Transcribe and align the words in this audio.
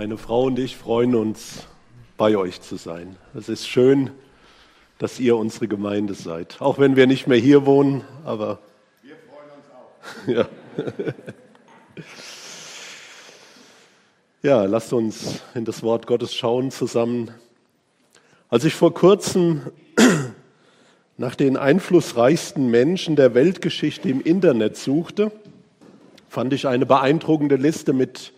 Meine 0.00 0.16
Frau 0.16 0.44
und 0.44 0.58
ich 0.58 0.78
freuen 0.78 1.14
uns, 1.14 1.66
bei 2.16 2.34
euch 2.34 2.62
zu 2.62 2.76
sein. 2.76 3.16
Es 3.34 3.50
ist 3.50 3.68
schön, 3.68 4.10
dass 4.96 5.20
ihr 5.20 5.36
unsere 5.36 5.68
Gemeinde 5.68 6.14
seid. 6.14 6.56
Auch 6.58 6.78
wenn 6.78 6.96
wir 6.96 7.06
nicht 7.06 7.26
mehr 7.26 7.36
hier 7.36 7.66
wohnen, 7.66 8.02
aber. 8.24 8.60
Wir 9.02 9.16
freuen 10.26 10.38
uns 10.38 10.46
auch. 10.46 10.52
ja. 14.42 14.62
ja, 14.62 14.64
lasst 14.64 14.94
uns 14.94 15.42
in 15.54 15.66
das 15.66 15.82
Wort 15.82 16.06
Gottes 16.06 16.34
schauen 16.34 16.70
zusammen. 16.70 17.32
Als 18.48 18.64
ich 18.64 18.74
vor 18.74 18.94
kurzem 18.94 19.66
nach 21.18 21.34
den 21.34 21.58
einflussreichsten 21.58 22.70
Menschen 22.70 23.16
der 23.16 23.34
Weltgeschichte 23.34 24.08
im 24.08 24.22
Internet 24.22 24.78
suchte, 24.78 25.30
fand 26.30 26.54
ich 26.54 26.66
eine 26.66 26.86
beeindruckende 26.86 27.56
Liste 27.56 27.92
mit 27.92 28.32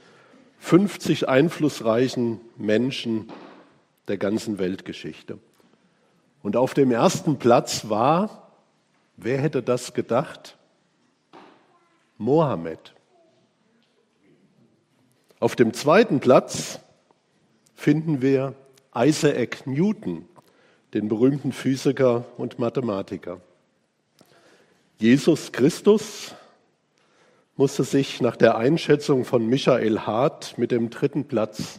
50 0.63 1.29
einflussreichen 1.29 2.41
Menschen 2.57 3.29
der 4.07 4.17
ganzen 4.17 4.59
Weltgeschichte. 4.59 5.39
Und 6.41 6.57
auf 6.57 6.73
dem 6.73 6.93
ersten 6.93 7.39
Platz 7.39 7.89
war, 7.89 8.53
wer 9.17 9.39
hätte 9.39 9.63
das 9.63 9.93
gedacht? 9.93 10.57
Mohammed. 12.17 12.95
Auf 15.41 15.57
dem 15.57 15.75
zweiten 15.75 16.21
Platz 16.21 16.79
finden 17.75 18.23
wir 18.23 18.55
Isaac 18.95 19.67
Newton, 19.67 20.27
den 20.95 21.09
berühmten 21.09 21.53
Physiker 21.53 22.25
und 22.39 22.61
Mathematiker. 22.61 23.41
Jesus 24.99 25.51
Christus 25.51 26.37
musste 27.63 27.85
sich 27.85 28.21
nach 28.21 28.35
der 28.35 28.57
Einschätzung 28.57 29.25
von 29.25 29.47
Michael 29.47 30.01
Hart 30.01 30.59
mit 30.59 30.73
dem 30.73 30.91
dritten 30.91 31.29
Platz 31.29 31.79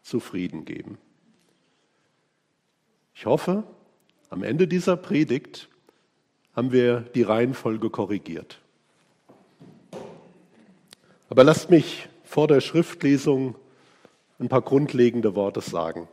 zufrieden 0.00 0.64
geben. 0.64 0.96
Ich 3.16 3.26
hoffe, 3.26 3.64
am 4.30 4.44
Ende 4.44 4.68
dieser 4.68 4.96
Predigt 4.96 5.68
haben 6.54 6.70
wir 6.70 7.00
die 7.00 7.24
Reihenfolge 7.24 7.90
korrigiert. 7.90 8.60
Aber 11.28 11.42
lasst 11.42 11.68
mich 11.68 12.08
vor 12.22 12.46
der 12.46 12.60
Schriftlesung 12.60 13.56
ein 14.38 14.48
paar 14.48 14.62
grundlegende 14.62 15.34
Worte 15.34 15.62
sagen. 15.62 16.06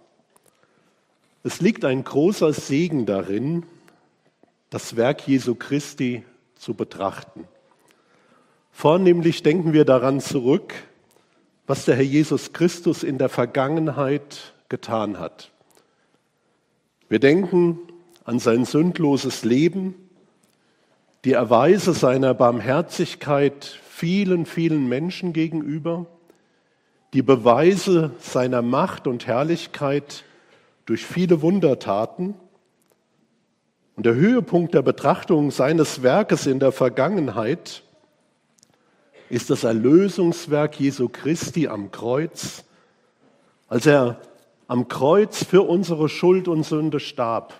Es 1.43 1.61
liegt 1.61 1.85
ein 1.85 2.03
großer 2.03 2.53
Segen 2.53 3.05
darin, 3.05 3.67
das 4.71 4.95
Werk 4.95 5.27
Jesu 5.27 5.53
Christi 5.53 6.23
zu 6.55 6.73
betrachten. 6.73 7.47
Vornehmlich 8.71 9.43
denken 9.43 9.73
wir 9.73 9.85
daran 9.85 10.21
zurück, 10.21 10.73
was 11.67 11.85
der 11.85 11.95
Herr 11.95 12.03
Jesus 12.03 12.53
Christus 12.53 13.03
in 13.03 13.17
der 13.17 13.29
Vergangenheit 13.29 14.53
getan 14.69 15.19
hat. 15.19 15.51
Wir 17.07 17.19
denken 17.19 17.79
an 18.23 18.39
sein 18.39 18.65
sündloses 18.65 19.43
Leben, 19.43 19.95
die 21.25 21.33
Erweise 21.33 21.93
seiner 21.93 22.33
Barmherzigkeit 22.33 23.79
vielen, 23.87 24.45
vielen 24.45 24.89
Menschen 24.89 25.33
gegenüber, 25.33 26.07
die 27.13 27.21
Beweise 27.21 28.11
seiner 28.19 28.61
Macht 28.61 29.05
und 29.05 29.27
Herrlichkeit 29.27 30.23
durch 30.85 31.05
viele 31.05 31.41
Wundertaten. 31.41 32.33
Und 33.95 34.05
der 34.05 34.15
Höhepunkt 34.15 34.73
der 34.73 34.81
Betrachtung 34.81 35.51
seines 35.51 36.01
Werkes 36.01 36.47
in 36.47 36.59
der 36.59 36.71
Vergangenheit 36.71 37.83
ist 39.31 39.49
das 39.49 39.63
Erlösungswerk 39.63 40.77
Jesu 40.77 41.07
Christi 41.07 41.69
am 41.69 41.89
Kreuz, 41.89 42.65
als 43.69 43.85
er 43.85 44.19
am 44.67 44.89
Kreuz 44.89 45.45
für 45.45 45.61
unsere 45.61 46.09
Schuld 46.09 46.49
und 46.49 46.63
Sünde 46.63 46.99
starb, 46.99 47.53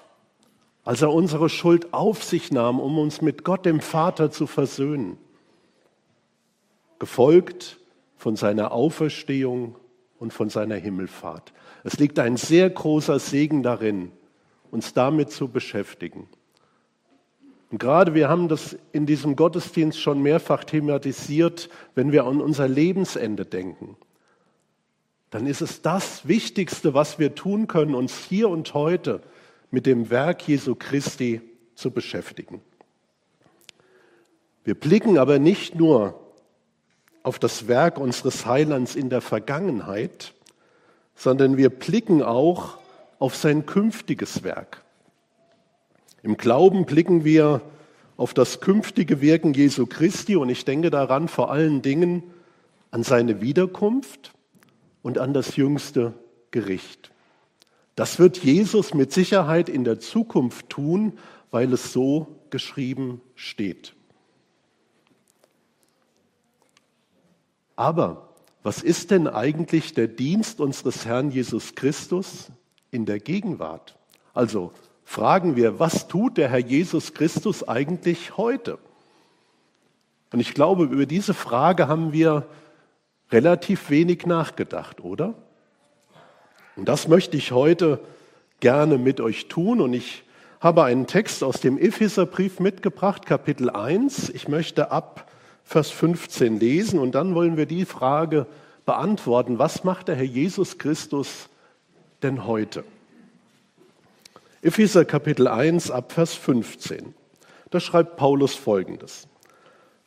als 0.84 1.02
er 1.02 1.14
unsere 1.14 1.48
Schuld 1.48 1.94
auf 1.94 2.26
sich 2.26 2.52
nahm, 2.52 2.82
um 2.82 3.00
uns 3.00 3.22
mit 3.22 3.46
Gott 3.46 3.66
dem 3.66 3.80
Vater 3.80 4.32
zu 4.32 4.48
versöhnen, 4.48 5.18
gefolgt 7.00 7.80
von 8.18 8.36
seiner 8.36 8.74
Auferstehung 8.74 9.78
und 10.20 10.34
von 10.34 10.50
seiner 10.50 10.76
Himmelfahrt. 10.76 11.54
Es 11.86 11.98
liegt 11.98 12.20
ein 12.20 12.36
sehr 12.36 12.70
großer 12.70 13.18
Segen 13.18 13.64
darin, 13.64 14.12
uns 14.72 14.94
damit 14.94 15.32
zu 15.32 15.48
beschäftigen. 15.48 16.28
Und 17.72 17.78
gerade 17.78 18.14
wir 18.14 18.28
haben 18.28 18.50
das 18.50 18.78
in 18.92 19.06
diesem 19.06 19.38
Gottesdienst 19.38 20.00
schon 20.00 20.22
mehrfach 20.22 20.66
thematisiert, 20.66 21.70
wenn 21.96 22.12
wir 22.12 22.26
an 22.26 22.42
unser 22.42 22.68
Lebensende 22.68 23.46
denken. 23.46 23.96
Dann 25.30 25.48
ist 25.48 25.62
es 25.62 25.82
das 25.82 26.28
Wichtigste, 26.28 26.94
was 26.94 27.18
wir 27.18 27.34
tun 27.34 27.68
können, 27.68 27.96
uns 27.96 28.18
hier 28.18 28.50
und 28.50 28.74
heute 28.74 29.22
mit 29.72 29.86
dem 29.86 30.10
Werk 30.10 30.46
Jesu 30.46 30.76
Christi 30.76 31.40
zu 31.76 31.92
beschäftigen. 31.92 32.62
Wir 34.66 34.76
blicken 34.76 35.18
aber 35.18 35.40
nicht 35.40 35.74
nur 35.74 36.20
auf 37.24 37.40
das 37.40 37.70
Werk 37.70 37.98
unseres 37.98 38.46
Heilands 38.46 38.96
in 38.96 39.10
der 39.10 39.22
Vergangenheit, 39.22 40.34
sondern 41.16 41.56
wir 41.56 41.70
blicken 41.70 42.22
auch 42.22 42.78
auf 43.18 43.36
sein 43.38 43.66
künftiges 43.66 44.44
Werk. 44.44 44.84
Im 46.24 46.38
Glauben 46.38 46.86
blicken 46.86 47.24
wir 47.24 47.62
auf 48.18 48.34
das 48.34 48.60
künftige 48.60 49.22
Wirken 49.22 49.54
Jesu 49.54 49.88
Christi 49.88 50.36
und 50.36 50.50
ich 50.50 50.66
denke 50.66 50.90
daran 50.92 51.28
vor 51.28 51.52
allen 51.52 51.82
Dingen 51.82 52.24
an 52.92 53.04
seine 53.04 53.42
Wiederkunft 53.42 54.34
und 55.02 55.18
an 55.18 55.34
das 55.34 55.56
jüngste 55.56 56.14
Gericht. 56.52 57.12
Das 57.96 58.20
wird 58.20 58.38
Jesus 58.38 58.94
mit 58.94 59.12
Sicherheit 59.12 59.70
in 59.70 59.84
der 59.84 60.00
Zukunft 60.00 60.70
tun, 60.70 61.18
weil 61.50 61.74
es 61.74 61.92
so 61.92 62.40
geschrieben 62.50 63.22
steht. 63.36 63.96
Aber 67.76 68.30
was 68.64 68.84
ist 68.84 69.10
denn 69.10 69.28
eigentlich 69.28 69.94
der 69.94 70.08
Dienst 70.08 70.62
unseres 70.62 71.06
Herrn 71.06 71.32
Jesus 71.32 71.74
Christus 71.74 72.52
in 72.92 73.06
der 73.06 73.20
Gegenwart? 73.20 73.98
Also 74.34 74.72
fragen 75.12 75.58
wir, 75.58 75.78
was 75.78 76.08
tut 76.08 76.38
der 76.38 76.48
Herr 76.48 76.60
Jesus 76.60 77.14
Christus 77.14 77.68
eigentlich 77.68 78.38
heute? 78.38 78.78
Und 80.32 80.40
ich 80.40 80.54
glaube, 80.54 80.86
über 80.86 81.06
diese 81.06 81.34
Frage 81.34 81.90
haben 81.90 82.14
wir 82.14 82.46
relativ 83.30 83.90
wenig 83.90 84.26
nachgedacht, 84.26 85.02
oder? 85.02 85.34
Und 86.78 86.88
das 86.88 87.10
möchte 87.10 87.36
ich 87.36 87.52
heute 87.52 88.00
gerne 88.62 88.98
mit 88.98 89.20
euch 89.20 89.50
tun. 89.50 89.82
Und 89.82 89.92
ich 89.92 90.24
habe 90.62 90.86
einen 90.86 91.08
Text 91.08 91.44
aus 91.44 91.60
dem 91.60 91.78
Epheserbrief 91.78 92.62
mitgebracht, 92.62 93.26
Kapitel 93.26 93.70
1. 93.70 94.30
Ich 94.30 94.48
möchte 94.48 94.92
ab 94.92 95.30
Vers 95.66 95.92
15 95.92 96.58
lesen 96.58 97.00
und 97.00 97.16
dann 97.16 97.36
wollen 97.36 97.58
wir 97.58 97.66
die 97.66 97.84
Frage 97.84 98.48
beantworten, 98.86 99.60
was 99.60 99.84
macht 99.84 100.08
der 100.08 100.16
Herr 100.16 100.24
Jesus 100.24 100.78
Christus 100.78 101.50
denn 102.24 102.46
heute? 102.48 102.86
Epheser 104.64 105.06
Kapitel 105.06 105.48
1 105.48 105.90
ab 105.90 106.12
Vers 106.12 106.36
15. 106.36 107.16
Da 107.72 107.80
schreibt 107.80 108.16
Paulus 108.16 108.54
folgendes. 108.54 109.28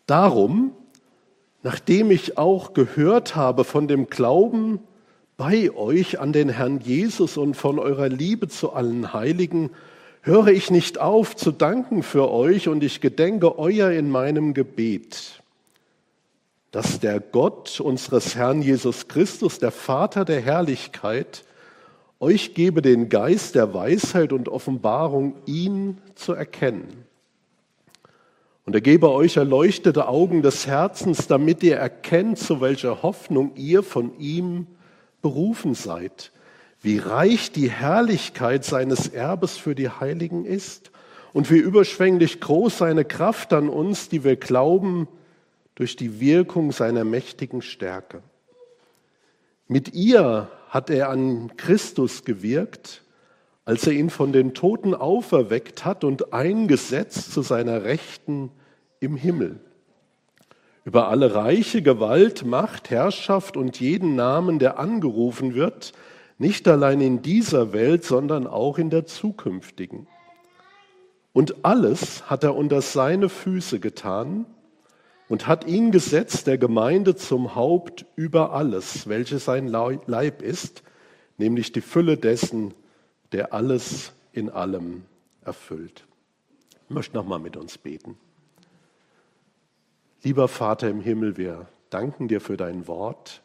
Darum, 0.07 0.71
nachdem 1.65 2.13
ich 2.13 2.39
auch 2.39 2.73
gehört 2.73 3.35
habe 3.35 3.65
von 3.65 3.89
dem 3.89 4.07
Glauben 4.07 4.79
bei 5.37 5.73
euch 5.75 6.21
an 6.21 6.33
den 6.33 6.51
Herrn 6.51 6.79
Jesus 6.79 7.37
und 7.37 7.57
von 7.57 7.81
eurer 7.81 8.09
Liebe 8.09 8.47
zu 8.47 8.73
allen 8.73 9.13
Heiligen, 9.13 9.71
höre 10.21 10.49
ich 10.49 10.71
nicht 10.71 11.01
auf 11.01 11.35
zu 11.35 11.51
danken 11.51 12.05
für 12.05 12.31
euch 12.31 12.69
und 12.69 12.85
ich 12.85 13.01
gedenke 13.01 13.59
euer 13.59 13.91
in 13.91 14.09
meinem 14.09 14.55
Gebet, 14.55 15.43
dass 16.71 17.01
der 17.01 17.19
Gott 17.19 17.81
unseres 17.81 18.37
Herrn 18.37 18.63
Jesus 18.63 19.09
Christus, 19.09 19.59
der 19.59 19.73
Vater 19.73 20.25
der 20.25 20.43
Herrlichkeit, 20.43 21.45
euch 22.25 22.55
gebe 22.55 22.81
den 22.81 23.11
Geist 23.11 23.55
der 23.55 23.75
Weisheit 23.75 24.33
und 24.33 24.49
Offenbarung, 24.49 25.35
ihn 25.45 25.99
zu 26.15 26.33
erkennen. 26.33 27.05
Und 28.65 28.75
er 28.75 28.81
gebe 28.81 29.11
euch 29.11 29.37
erleuchtete 29.37 30.09
Augen 30.09 30.41
des 30.41 30.67
Herzens, 30.67 31.27
damit 31.27 31.63
ihr 31.63 31.77
erkennt, 31.77 32.39
zu 32.39 32.63
welcher 32.63 33.03
Hoffnung 33.03 33.53
ihr 33.57 33.83
von 33.83 34.19
ihm 34.19 34.67
berufen 35.21 35.75
seid, 35.75 36.33
wie 36.81 36.97
reich 36.97 37.53
die 37.53 37.71
Herrlichkeit 37.71 38.65
seines 38.65 39.09
Erbes 39.09 39.59
für 39.59 39.75
die 39.75 39.91
Heiligen 39.91 40.47
ist 40.47 40.91
und 41.35 41.51
wie 41.51 41.59
überschwänglich 41.59 42.41
groß 42.41 42.79
seine 42.79 43.05
Kraft 43.05 43.53
an 43.53 43.69
uns, 43.69 44.09
die 44.09 44.25
wir 44.25 44.37
glauben, 44.37 45.09
durch 45.75 45.97
die 45.97 46.21
Wirkung 46.21 46.73
seiner 46.73 47.05
mächtigen 47.05 47.61
Stärke. 47.61 48.23
Mit 49.69 49.95
ihr 49.95 50.49
hat 50.75 50.91
er 50.91 51.09
an 51.09 51.57
Christus 51.57 52.25
gewirkt, 52.25 53.05
als 53.65 53.87
er 53.87 53.93
ihn 53.93 54.11
von 54.11 54.33
den 54.33 54.55
Toten 54.55 54.93
auferweckt 54.93 55.85
hat 55.85 56.03
und 56.03 56.33
eingesetzt 56.33 57.33
zu 57.33 57.43
seiner 57.43 57.85
Rechten 57.85 58.51
im 58.99 59.17
Himmel. 59.17 59.61
über 60.85 61.09
alle 61.09 61.35
reiche 61.35 61.81
Gewalt, 61.81 62.45
Macht, 62.45 62.91
Herrschaft 62.91 63.57
und 63.57 63.81
jeden 63.81 64.17
Namen, 64.17 64.59
der 64.59 64.79
angerufen 64.79 65.55
wird, 65.55 65.93
nicht 66.37 66.67
allein 66.69 67.01
in 67.01 67.23
dieser 67.23 67.73
Welt, 67.73 68.05
sondern 68.05 68.47
auch 68.47 68.77
in 68.77 68.91
der 68.91 69.07
zukünftigen. 69.07 70.09
Und 71.33 71.65
alles 71.65 72.29
hat 72.29 72.45
er 72.45 72.55
unter 72.55 72.83
seine 72.83 73.29
Füße 73.31 73.79
getan 73.81 74.45
und 75.29 75.47
hat 75.47 75.67
ihn 75.67 75.91
gesetzt, 75.91 76.47
der 76.47 76.59
Gemeinde 76.59 77.17
zum 77.17 77.55
Haupt 77.55 78.05
über 78.17 78.53
alles, 78.53 79.09
welches 79.09 79.47
sein 79.47 79.69
Leib 79.69 80.43
ist, 80.43 80.83
nämlich 81.39 81.73
die 81.73 81.81
Fülle 81.81 82.17
dessen, 82.17 82.75
der 83.33 83.53
alles 83.53 84.13
in 84.33 84.51
allem 84.51 85.05
erfüllt. 85.45 86.05
Ich 86.89 86.95
möchte 86.95 87.17
nochmal 87.17 87.39
mit 87.39 87.57
uns 87.57 87.79
beten. 87.79 88.17
Lieber 90.23 90.49
Vater 90.49 90.89
im 90.89 91.01
Himmel, 91.01 91.37
wir 91.37 91.69
danken 91.91 92.29
dir 92.29 92.41
für 92.41 92.57
dein 92.57 92.87
Wort. 92.87 93.43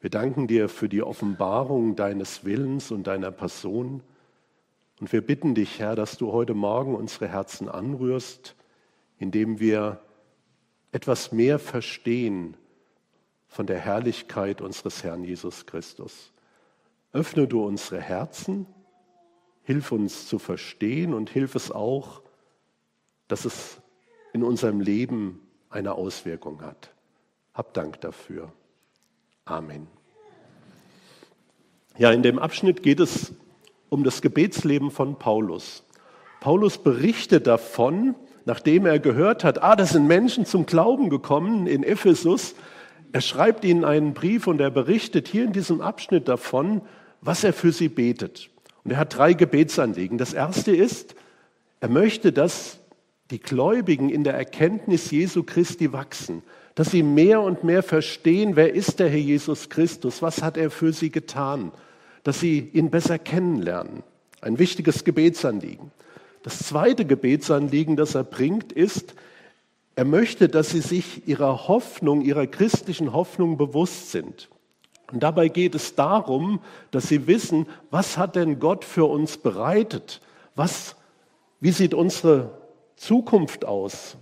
Wir 0.00 0.10
danken 0.10 0.46
dir 0.46 0.68
für 0.68 0.88
die 0.88 1.02
Offenbarung 1.02 1.96
deines 1.96 2.44
Willens 2.44 2.90
und 2.90 3.06
deiner 3.06 3.30
Person. 3.30 4.02
Und 5.00 5.12
wir 5.12 5.20
bitten 5.20 5.54
dich, 5.54 5.78
Herr, 5.78 5.96
dass 5.96 6.16
du 6.16 6.32
heute 6.32 6.54
Morgen 6.54 6.94
unsere 6.94 7.28
Herzen 7.28 7.68
anrührst, 7.68 8.54
indem 9.18 9.60
wir 9.60 10.00
etwas 10.92 11.32
mehr 11.32 11.58
verstehen 11.58 12.56
von 13.48 13.66
der 13.66 13.78
Herrlichkeit 13.78 14.60
unseres 14.60 15.02
Herrn 15.02 15.24
Jesus 15.24 15.66
Christus. 15.66 16.32
Öffne 17.12 17.46
du 17.46 17.64
unsere 17.64 18.00
Herzen, 18.00 18.66
hilf 19.62 19.92
uns 19.92 20.26
zu 20.28 20.38
verstehen 20.38 21.14
und 21.14 21.30
hilf 21.30 21.54
es 21.54 21.70
auch, 21.70 22.22
dass 23.26 23.44
es 23.44 23.80
in 24.32 24.42
unserem 24.42 24.80
Leben 24.80 25.40
eine 25.70 25.94
Auswirkung 25.94 26.62
hat. 26.62 26.90
Hab 27.54 27.74
Dank 27.74 28.00
dafür. 28.00 28.52
Amen. 29.44 29.86
Ja, 31.96 32.12
in 32.12 32.22
dem 32.22 32.38
Abschnitt 32.38 32.82
geht 32.82 33.00
es 33.00 33.32
um 33.88 34.04
das 34.04 34.22
Gebetsleben 34.22 34.90
von 34.90 35.18
Paulus. 35.18 35.82
Paulus 36.40 36.78
berichtet 36.78 37.46
davon, 37.46 38.14
nachdem 38.48 38.86
er 38.86 38.98
gehört 38.98 39.44
hat, 39.44 39.62
ah, 39.62 39.76
da 39.76 39.84
sind 39.84 40.06
Menschen 40.06 40.46
zum 40.46 40.64
Glauben 40.64 41.10
gekommen 41.10 41.66
in 41.66 41.82
Ephesus. 41.82 42.54
Er 43.12 43.20
schreibt 43.20 43.62
ihnen 43.62 43.84
einen 43.84 44.14
Brief 44.14 44.46
und 44.46 44.58
er 44.58 44.70
berichtet 44.70 45.28
hier 45.28 45.44
in 45.44 45.52
diesem 45.52 45.82
Abschnitt 45.82 46.28
davon, 46.28 46.80
was 47.20 47.44
er 47.44 47.52
für 47.52 47.72
sie 47.72 47.90
betet. 47.90 48.48
Und 48.84 48.92
er 48.92 48.96
hat 48.96 49.18
drei 49.18 49.34
Gebetsanliegen. 49.34 50.16
Das 50.16 50.32
erste 50.32 50.74
ist, 50.74 51.14
er 51.80 51.90
möchte, 51.90 52.32
dass 52.32 52.80
die 53.30 53.38
Gläubigen 53.38 54.08
in 54.08 54.24
der 54.24 54.32
Erkenntnis 54.32 55.10
Jesu 55.10 55.42
Christi 55.42 55.92
wachsen, 55.92 56.42
dass 56.74 56.90
sie 56.90 57.02
mehr 57.02 57.42
und 57.42 57.64
mehr 57.64 57.82
verstehen, 57.82 58.56
wer 58.56 58.72
ist 58.72 58.98
der 58.98 59.10
Herr 59.10 59.18
Jesus 59.18 59.68
Christus, 59.68 60.22
was 60.22 60.42
hat 60.42 60.56
er 60.56 60.70
für 60.70 60.94
sie 60.94 61.10
getan, 61.10 61.70
dass 62.22 62.40
sie 62.40 62.70
ihn 62.72 62.88
besser 62.88 63.18
kennenlernen. 63.18 64.02
Ein 64.40 64.58
wichtiges 64.58 65.04
Gebetsanliegen. 65.04 65.90
Das 66.48 66.60
zweite 66.60 67.04
Gebetsanliegen, 67.04 67.94
das 67.94 68.14
er 68.14 68.24
bringt, 68.24 68.72
ist, 68.72 69.12
er 69.96 70.06
möchte, 70.06 70.48
dass 70.48 70.70
sie 70.70 70.80
sich 70.80 71.28
ihrer 71.28 71.68
Hoffnung, 71.68 72.22
ihrer 72.22 72.46
christlichen 72.46 73.12
Hoffnung 73.12 73.58
bewusst 73.58 74.12
sind. 74.12 74.48
Und 75.12 75.22
dabei 75.22 75.48
geht 75.48 75.74
es 75.74 75.94
darum, 75.94 76.60
dass 76.90 77.06
sie 77.06 77.26
wissen, 77.26 77.66
was 77.90 78.16
hat 78.16 78.34
denn 78.34 78.60
Gott 78.60 78.86
für 78.86 79.04
uns 79.04 79.36
bereitet? 79.36 80.22
Was, 80.54 80.96
wie 81.60 81.70
sieht 81.70 81.92
unsere 81.92 82.58
Zukunft 82.96 83.66
aus? 83.66 84.16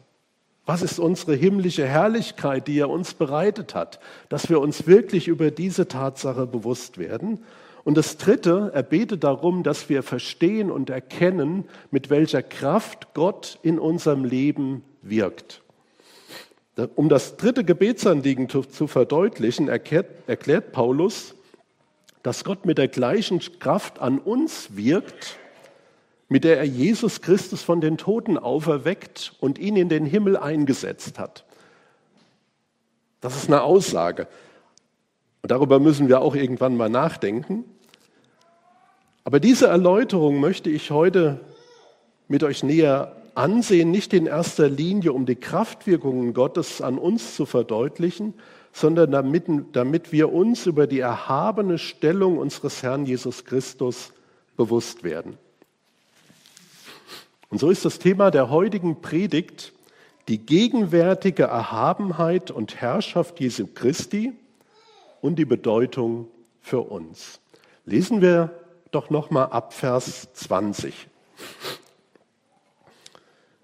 Was 0.65 0.83
ist 0.83 0.99
unsere 0.99 1.37
himmlische 1.37 1.87
Herrlichkeit, 1.87 2.67
die 2.67 2.81
er 2.81 2.91
uns 2.91 3.15
bereitet 3.15 3.77
hat? 3.77 4.01
Dass 4.31 4.49
wir 4.49 4.61
uns 4.61 4.89
wirklich 4.89 5.29
über 5.29 5.53
diese 5.53 5.87
Tatsache 5.87 6.49
bewusst 6.49 6.99
werden. 6.99 7.45
Und 7.87 7.97
das 7.97 8.17
Dritte, 8.17 8.73
er 8.75 8.83
betet 8.83 9.23
darum, 9.23 9.63
dass 9.63 9.89
wir 9.89 10.03
verstehen 10.03 10.73
und 10.73 10.91
erkennen, 10.91 11.69
mit 11.93 12.11
welcher 12.11 12.43
Kraft 12.43 13.15
Gott 13.15 13.61
in 13.63 13.79
unserem 13.79 14.25
Leben 14.25 14.83
wirkt. 15.03 15.63
Um 16.97 17.09
das 17.09 17.37
dritte 17.37 17.63
Gebetsanliegen 17.63 18.49
zu 18.49 18.89
verdeutlichen, 18.89 19.69
erklärt, 19.69 20.73
Paulus, 20.73 21.37
dass 22.25 22.43
Gott 22.43 22.67
mit 22.67 22.77
der 22.77 22.89
gleichen 22.89 23.39
Kraft 23.61 24.01
an 24.01 24.19
uns 24.19 24.77
wirkt, 24.77 25.37
mit 26.29 26.43
der 26.43 26.59
er 26.59 26.65
Jesus 26.65 27.23
Christus 27.23 27.63
von 27.63 27.81
den 27.81 27.99
Toten 27.99 28.37
auferweckt 28.37 29.37
und 29.39 29.61
ihn 29.61 29.77
in 29.77 29.89
den 29.89 30.07
Himmel 30.07 30.37
eingesetzt 30.37 31.21
hat. 31.21 31.45
Das 33.21 33.37
ist 33.37 33.47
eine 33.47 33.63
Aussage. 33.63 34.27
Und 35.43 35.53
darüber 35.53 35.79
müssen 35.79 36.09
wir 36.09 36.21
auch 36.21 36.35
irgendwann 36.35 36.77
mal 36.77 36.89
nachdenken. 36.89 37.65
Aber 39.27 39.41
diese 39.41 39.67
Erläuterung 39.67 40.39
möchte 40.39 40.71
ich 40.71 40.93
heute 40.93 41.41
mit 42.29 42.45
euch 42.45 42.63
näher 42.63 43.17
ansehen, 43.35 43.91
nicht 43.91 44.13
in 44.13 44.27
erster 44.27 44.69
Linie, 44.69 45.13
um 45.13 45.27
die 45.27 45.35
Kraftwirkungen 45.35 46.33
Gottes 46.33 46.81
an 46.81 46.97
uns 46.97 47.35
zu 47.35 47.45
verdeutlichen, 47.45 48.35
sondern 48.73 49.11
damit, 49.11 49.47
damit 49.73 50.13
wir 50.13 50.33
uns 50.33 50.67
über 50.67 50.87
die 50.87 51.01
erhabene 51.01 51.79
Stellung 51.79 52.39
unseres 52.39 52.85
Herrn 52.85 53.05
Jesus 53.05 53.45
Christus 53.45 54.13
bewusst 54.57 55.03
werden. 55.03 55.37
Und 57.51 57.59
so 57.59 57.69
ist 57.69 57.85
das 57.85 57.99
Thema 57.99 58.31
der 58.31 58.49
heutigen 58.49 59.01
Predigt 59.01 59.73
die 60.29 60.39
gegenwärtige 60.39 61.43
Erhabenheit 61.43 62.53
und 62.53 62.77
Herrschaft 62.77 63.41
Jesu 63.41 63.67
Christi 63.75 64.35
und 65.21 65.37
die 65.37 65.45
Bedeutung 65.45 66.29
für 66.61 66.83
uns. 66.83 67.41
Lesen 67.87 68.21
wir 68.21 68.53
doch 68.91 69.11
noch 69.11 69.31
mal 69.31 69.47
ab 69.47 69.73
Vers 69.73 70.29
20. 70.35 71.09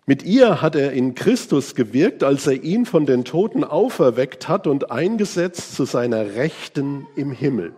Mit 0.04 0.24
ihr 0.24 0.60
hat 0.60 0.74
er 0.74 0.92
in 0.92 1.14
Christus 1.14 1.74
gewirkt, 1.74 2.24
als 2.24 2.46
er 2.46 2.62
ihn 2.62 2.86
von 2.86 3.06
den 3.06 3.24
Toten 3.24 3.62
auferweckt 3.62 4.48
hat 4.48 4.66
und 4.66 4.90
eingesetzt 4.90 5.76
zu 5.76 5.84
seiner 5.84 6.34
Rechten 6.34 7.06
im 7.14 7.30
Himmel. 7.30 7.72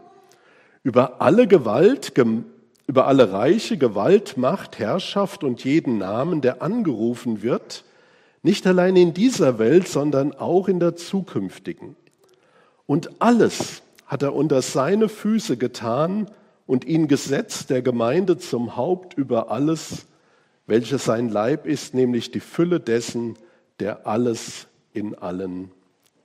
Über 0.82 1.20
alle 1.20 1.46
Gewalt, 1.46 2.12
über 2.86 3.06
alle 3.06 3.32
Reiche, 3.32 3.76
Gewalt, 3.76 4.36
Macht, 4.38 4.78
Herrschaft 4.78 5.44
und 5.44 5.64
jeden 5.64 5.98
Namen, 5.98 6.40
der 6.40 6.62
angerufen 6.62 7.42
wird, 7.42 7.84
nicht 8.42 8.66
allein 8.66 8.96
in 8.96 9.14
dieser 9.14 9.58
Welt, 9.58 9.86
sondern 9.88 10.32
auch 10.32 10.68
in 10.68 10.80
der 10.80 10.96
zukünftigen. 10.96 11.94
Und 12.86 13.10
alles 13.20 13.82
hat 14.06 14.22
er 14.22 14.34
unter 14.34 14.60
seine 14.62 15.08
Füße 15.08 15.56
getan 15.56 16.30
und 16.66 16.84
ihn 16.84 17.08
gesetzt 17.08 17.70
der 17.70 17.82
Gemeinde 17.82 18.38
zum 18.38 18.76
Haupt 18.76 19.14
über 19.14 19.50
alles, 19.50 20.06
welches 20.66 21.04
sein 21.04 21.28
Leib 21.28 21.66
ist, 21.66 21.94
nämlich 21.94 22.30
die 22.30 22.40
Fülle 22.40 22.80
dessen, 22.80 23.36
der 23.80 24.06
alles 24.06 24.66
in 24.92 25.14
allen 25.14 25.70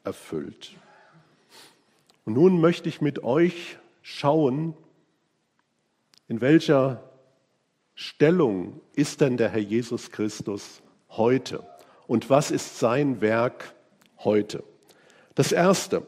erfüllt. 0.03 0.71
Und 2.25 2.33
nun 2.33 2.61
möchte 2.61 2.87
ich 2.87 3.01
mit 3.01 3.23
euch 3.23 3.77
schauen, 4.01 4.75
in 6.27 6.41
welcher 6.41 7.03
Stellung 7.95 8.79
ist 8.93 9.19
denn 9.19 9.35
der 9.35 9.49
Herr 9.49 9.59
Jesus 9.59 10.11
Christus 10.11 10.81
heute? 11.09 11.63
Und 12.07 12.29
was 12.29 12.51
ist 12.51 12.79
sein 12.79 13.19
Werk 13.19 13.73
heute? 14.19 14.63
Das 15.35 15.51
Erste, 15.51 16.05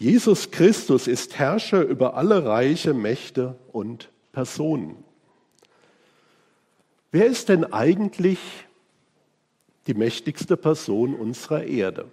Jesus 0.00 0.50
Christus 0.50 1.06
ist 1.06 1.38
Herrscher 1.38 1.82
über 1.82 2.14
alle 2.14 2.46
Reiche, 2.46 2.94
Mächte 2.94 3.56
und 3.70 4.08
Personen. 4.32 5.04
Wer 7.12 7.26
ist 7.26 7.50
denn 7.50 7.70
eigentlich 7.70 8.38
die 9.86 9.92
mächtigste 9.92 10.56
Person 10.56 11.14
unserer 11.14 11.64
Erde? 11.64 12.06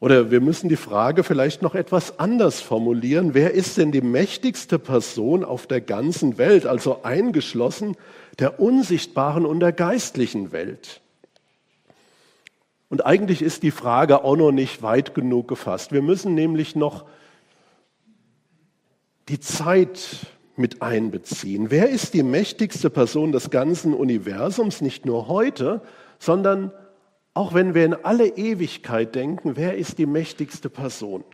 Oder 0.00 0.30
wir 0.30 0.40
müssen 0.40 0.70
die 0.70 0.76
Frage 0.76 1.24
vielleicht 1.24 1.60
noch 1.60 1.74
etwas 1.74 2.18
anders 2.18 2.62
formulieren. 2.62 3.34
Wer 3.34 3.52
ist 3.52 3.76
denn 3.76 3.92
die 3.92 4.00
mächtigste 4.00 4.78
Person 4.78 5.44
auf 5.44 5.66
der 5.66 5.82
ganzen 5.82 6.38
Welt, 6.38 6.64
also 6.64 7.02
eingeschlossen 7.02 7.98
der 8.38 8.60
unsichtbaren 8.60 9.44
und 9.44 9.60
der 9.60 9.72
geistlichen 9.72 10.52
Welt? 10.52 11.02
Und 12.88 13.04
eigentlich 13.04 13.42
ist 13.42 13.62
die 13.62 13.70
Frage 13.70 14.24
auch 14.24 14.36
noch 14.36 14.52
nicht 14.52 14.82
weit 14.82 15.14
genug 15.14 15.48
gefasst. 15.48 15.92
Wir 15.92 16.02
müssen 16.02 16.34
nämlich 16.34 16.74
noch 16.74 17.04
die 19.28 19.40
Zeit 19.40 20.26
mit 20.56 20.82
einbeziehen. 20.82 21.70
Wer 21.70 21.90
ist 21.90 22.14
die 22.14 22.22
mächtigste 22.22 22.90
Person 22.90 23.32
des 23.32 23.50
ganzen 23.50 23.94
Universums, 23.94 24.80
nicht 24.80 25.04
nur 25.06 25.28
heute, 25.28 25.82
sondern 26.18 26.72
auch 27.34 27.54
wenn 27.54 27.74
wir 27.74 27.84
in 27.84 27.94
alle 27.94 28.26
Ewigkeit 28.26 29.14
denken, 29.14 29.56
wer 29.56 29.76
ist 29.76 29.98
die 29.98 30.06
mächtigste 30.06 30.70
Person? 30.70 31.24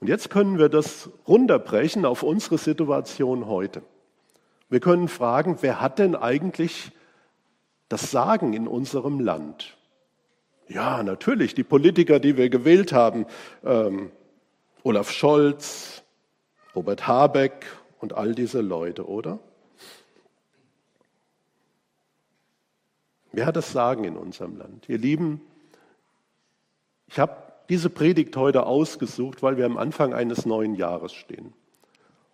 Und 0.00 0.08
jetzt 0.08 0.30
können 0.30 0.58
wir 0.58 0.68
das 0.68 1.10
runterbrechen 1.26 2.06
auf 2.06 2.22
unsere 2.22 2.58
Situation 2.58 3.46
heute. 3.46 3.82
Wir 4.70 4.80
können 4.80 5.08
fragen, 5.08 5.58
wer 5.60 5.80
hat 5.80 5.98
denn 5.98 6.14
eigentlich 6.14 6.92
das 7.88 8.10
Sagen 8.10 8.52
in 8.52 8.68
unserem 8.68 9.20
Land? 9.20 9.76
Ja, 10.68 11.02
natürlich, 11.02 11.54
die 11.54 11.64
Politiker, 11.64 12.18
die 12.18 12.36
wir 12.36 12.48
gewählt 12.48 12.92
haben, 12.92 13.26
ähm, 13.64 14.10
Olaf 14.82 15.10
Scholz, 15.10 16.02
Robert 16.74 17.06
Habeck 17.06 17.66
und 18.00 18.14
all 18.14 18.34
diese 18.34 18.60
Leute, 18.60 19.06
oder? 19.06 19.38
Wer 23.32 23.46
hat 23.46 23.56
das 23.56 23.72
Sagen 23.72 24.04
in 24.04 24.16
unserem 24.16 24.56
Land? 24.56 24.88
Ihr 24.88 24.98
Lieben, 24.98 25.40
ich 27.08 27.18
habe 27.18 27.36
diese 27.68 27.90
Predigt 27.90 28.36
heute 28.36 28.66
ausgesucht, 28.66 29.42
weil 29.42 29.56
wir 29.56 29.66
am 29.66 29.76
Anfang 29.76 30.14
eines 30.14 30.46
neuen 30.46 30.74
Jahres 30.74 31.12
stehen. 31.12 31.52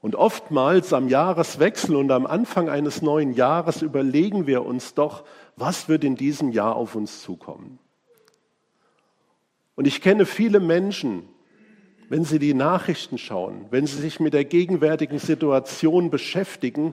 Und 0.02 0.16
oftmals 0.16 0.92
am 0.92 1.08
Jahreswechsel 1.08 1.94
und 1.94 2.10
am 2.10 2.26
Anfang 2.26 2.68
eines 2.68 3.02
neuen 3.02 3.34
Jahres 3.34 3.82
überlegen 3.82 4.46
wir 4.46 4.64
uns 4.64 4.94
doch, 4.94 5.24
was 5.60 5.88
wird 5.88 6.04
in 6.04 6.16
diesem 6.16 6.50
Jahr 6.50 6.74
auf 6.74 6.94
uns 6.94 7.22
zukommen. 7.22 7.78
Und 9.76 9.86
ich 9.86 10.00
kenne 10.00 10.26
viele 10.26 10.60
Menschen, 10.60 11.22
wenn 12.08 12.24
sie 12.24 12.38
die 12.38 12.54
Nachrichten 12.54 13.18
schauen, 13.18 13.66
wenn 13.70 13.86
sie 13.86 14.00
sich 14.00 14.18
mit 14.18 14.34
der 14.34 14.44
gegenwärtigen 14.44 15.18
Situation 15.18 16.10
beschäftigen, 16.10 16.92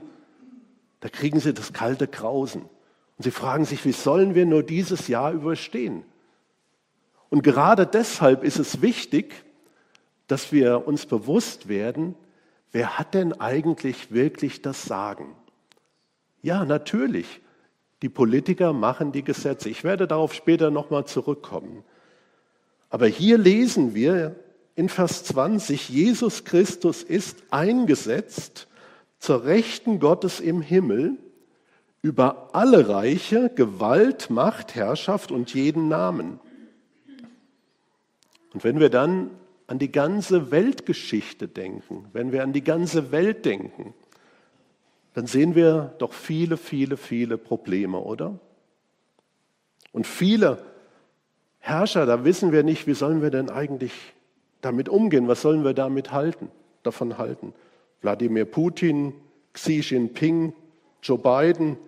da 1.00 1.08
kriegen 1.08 1.40
sie 1.40 1.52
das 1.52 1.72
kalte 1.72 2.06
Grausen. 2.06 2.62
Und 2.62 3.24
sie 3.24 3.30
fragen 3.30 3.64
sich, 3.64 3.84
wie 3.84 3.92
sollen 3.92 4.34
wir 4.34 4.46
nur 4.46 4.62
dieses 4.62 5.08
Jahr 5.08 5.32
überstehen? 5.32 6.04
Und 7.30 7.42
gerade 7.42 7.86
deshalb 7.86 8.44
ist 8.44 8.58
es 8.58 8.80
wichtig, 8.80 9.44
dass 10.28 10.52
wir 10.52 10.86
uns 10.86 11.06
bewusst 11.06 11.68
werden, 11.68 12.14
wer 12.70 12.98
hat 12.98 13.14
denn 13.14 13.32
eigentlich 13.40 14.12
wirklich 14.12 14.62
das 14.62 14.84
Sagen? 14.84 15.34
Ja, 16.42 16.64
natürlich, 16.64 17.40
die 18.02 18.08
Politiker 18.08 18.72
machen 18.72 19.12
die 19.12 19.24
Gesetze. 19.24 19.68
Ich 19.68 19.84
werde 19.84 20.06
darauf 20.06 20.34
später 20.34 20.70
nochmal 20.70 21.06
zurückkommen. 21.06 21.84
Aber 22.90 23.06
hier 23.06 23.38
lesen 23.38 23.94
wir 23.94 24.36
in 24.76 24.88
Vers 24.88 25.24
20, 25.24 25.88
Jesus 25.88 26.44
Christus 26.44 27.02
ist 27.02 27.42
eingesetzt 27.50 28.68
zur 29.18 29.44
Rechten 29.44 29.98
Gottes 29.98 30.38
im 30.38 30.62
Himmel 30.62 31.16
über 32.00 32.50
alle 32.52 32.88
Reiche, 32.88 33.50
Gewalt, 33.54 34.30
Macht, 34.30 34.76
Herrschaft 34.76 35.32
und 35.32 35.52
jeden 35.52 35.88
Namen. 35.88 36.38
Und 38.54 38.62
wenn 38.62 38.78
wir 38.78 38.88
dann 38.88 39.30
an 39.66 39.78
die 39.78 39.92
ganze 39.92 40.50
Weltgeschichte 40.50 41.48
denken, 41.48 42.06
wenn 42.12 42.32
wir 42.32 42.42
an 42.42 42.52
die 42.52 42.64
ganze 42.64 43.10
Welt 43.10 43.44
denken, 43.44 43.94
dann 45.18 45.26
sehen 45.26 45.56
wir 45.56 45.96
doch 45.98 46.12
viele, 46.12 46.56
viele, 46.56 46.96
viele 46.96 47.38
Probleme, 47.38 47.98
oder? 47.98 48.38
Und 49.90 50.06
viele 50.06 50.62
Herrscher, 51.58 52.06
da 52.06 52.24
wissen 52.24 52.52
wir 52.52 52.62
nicht, 52.62 52.86
wie 52.86 52.94
sollen 52.94 53.20
wir 53.20 53.30
denn 53.30 53.50
eigentlich 53.50 53.90
damit 54.60 54.88
umgehen, 54.88 55.26
was 55.26 55.42
sollen 55.42 55.64
wir 55.64 55.74
damit 55.74 56.12
halten, 56.12 56.52
davon 56.84 57.18
halten. 57.18 57.52
Wladimir 58.00 58.44
Putin, 58.44 59.12
Xi 59.54 59.80
Jinping, 59.80 60.52
Joe 61.02 61.18
Biden, 61.18 61.78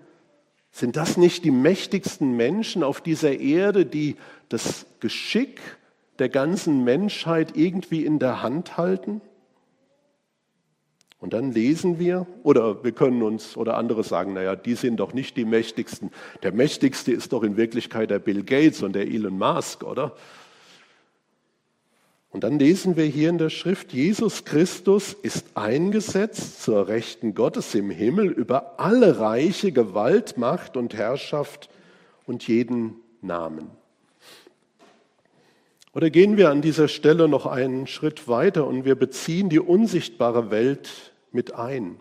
sind 0.72 0.96
das 0.96 1.16
nicht 1.16 1.44
die 1.44 1.52
mächtigsten 1.52 2.36
Menschen 2.36 2.82
auf 2.82 3.00
dieser 3.00 3.38
Erde, 3.38 3.86
die 3.86 4.16
das 4.48 4.86
Geschick 4.98 5.60
der 6.18 6.30
ganzen 6.30 6.82
Menschheit 6.82 7.56
irgendwie 7.56 8.04
in 8.04 8.18
der 8.18 8.42
Hand 8.42 8.76
halten? 8.76 9.20
Und 11.20 11.34
dann 11.34 11.52
lesen 11.52 11.98
wir, 11.98 12.26
oder 12.42 12.82
wir 12.82 12.92
können 12.92 13.22
uns, 13.22 13.56
oder 13.56 13.76
andere 13.76 14.02
sagen, 14.04 14.32
naja, 14.32 14.56
die 14.56 14.74
sind 14.74 14.96
doch 14.96 15.12
nicht 15.12 15.36
die 15.36 15.44
mächtigsten. 15.44 16.10
Der 16.42 16.52
mächtigste 16.52 17.12
ist 17.12 17.34
doch 17.34 17.42
in 17.42 17.58
Wirklichkeit 17.58 18.10
der 18.10 18.18
Bill 18.18 18.42
Gates 18.42 18.82
und 18.82 18.94
der 18.94 19.06
Elon 19.06 19.38
Musk, 19.38 19.84
oder? 19.84 20.16
Und 22.30 22.44
dann 22.44 22.58
lesen 22.58 22.96
wir 22.96 23.04
hier 23.04 23.28
in 23.28 23.38
der 23.38 23.50
Schrift, 23.50 23.92
Jesus 23.92 24.44
Christus 24.44 25.12
ist 25.12 25.56
eingesetzt 25.56 26.62
zur 26.62 26.88
Rechten 26.88 27.34
Gottes 27.34 27.74
im 27.74 27.90
Himmel 27.90 28.28
über 28.28 28.78
alle 28.78 29.18
Reiche, 29.18 29.72
Gewalt, 29.72 30.38
Macht 30.38 30.76
und 30.76 30.94
Herrschaft 30.94 31.68
und 32.26 32.46
jeden 32.46 32.94
Namen. 33.20 33.79
Oder 35.92 36.10
gehen 36.10 36.36
wir 36.36 36.50
an 36.50 36.62
dieser 36.62 36.86
Stelle 36.86 37.26
noch 37.26 37.46
einen 37.46 37.86
Schritt 37.86 38.28
weiter 38.28 38.66
und 38.66 38.84
wir 38.84 38.94
beziehen 38.94 39.48
die 39.48 39.58
unsichtbare 39.58 40.50
Welt 40.50 41.12
mit 41.32 41.54
ein. 41.54 42.00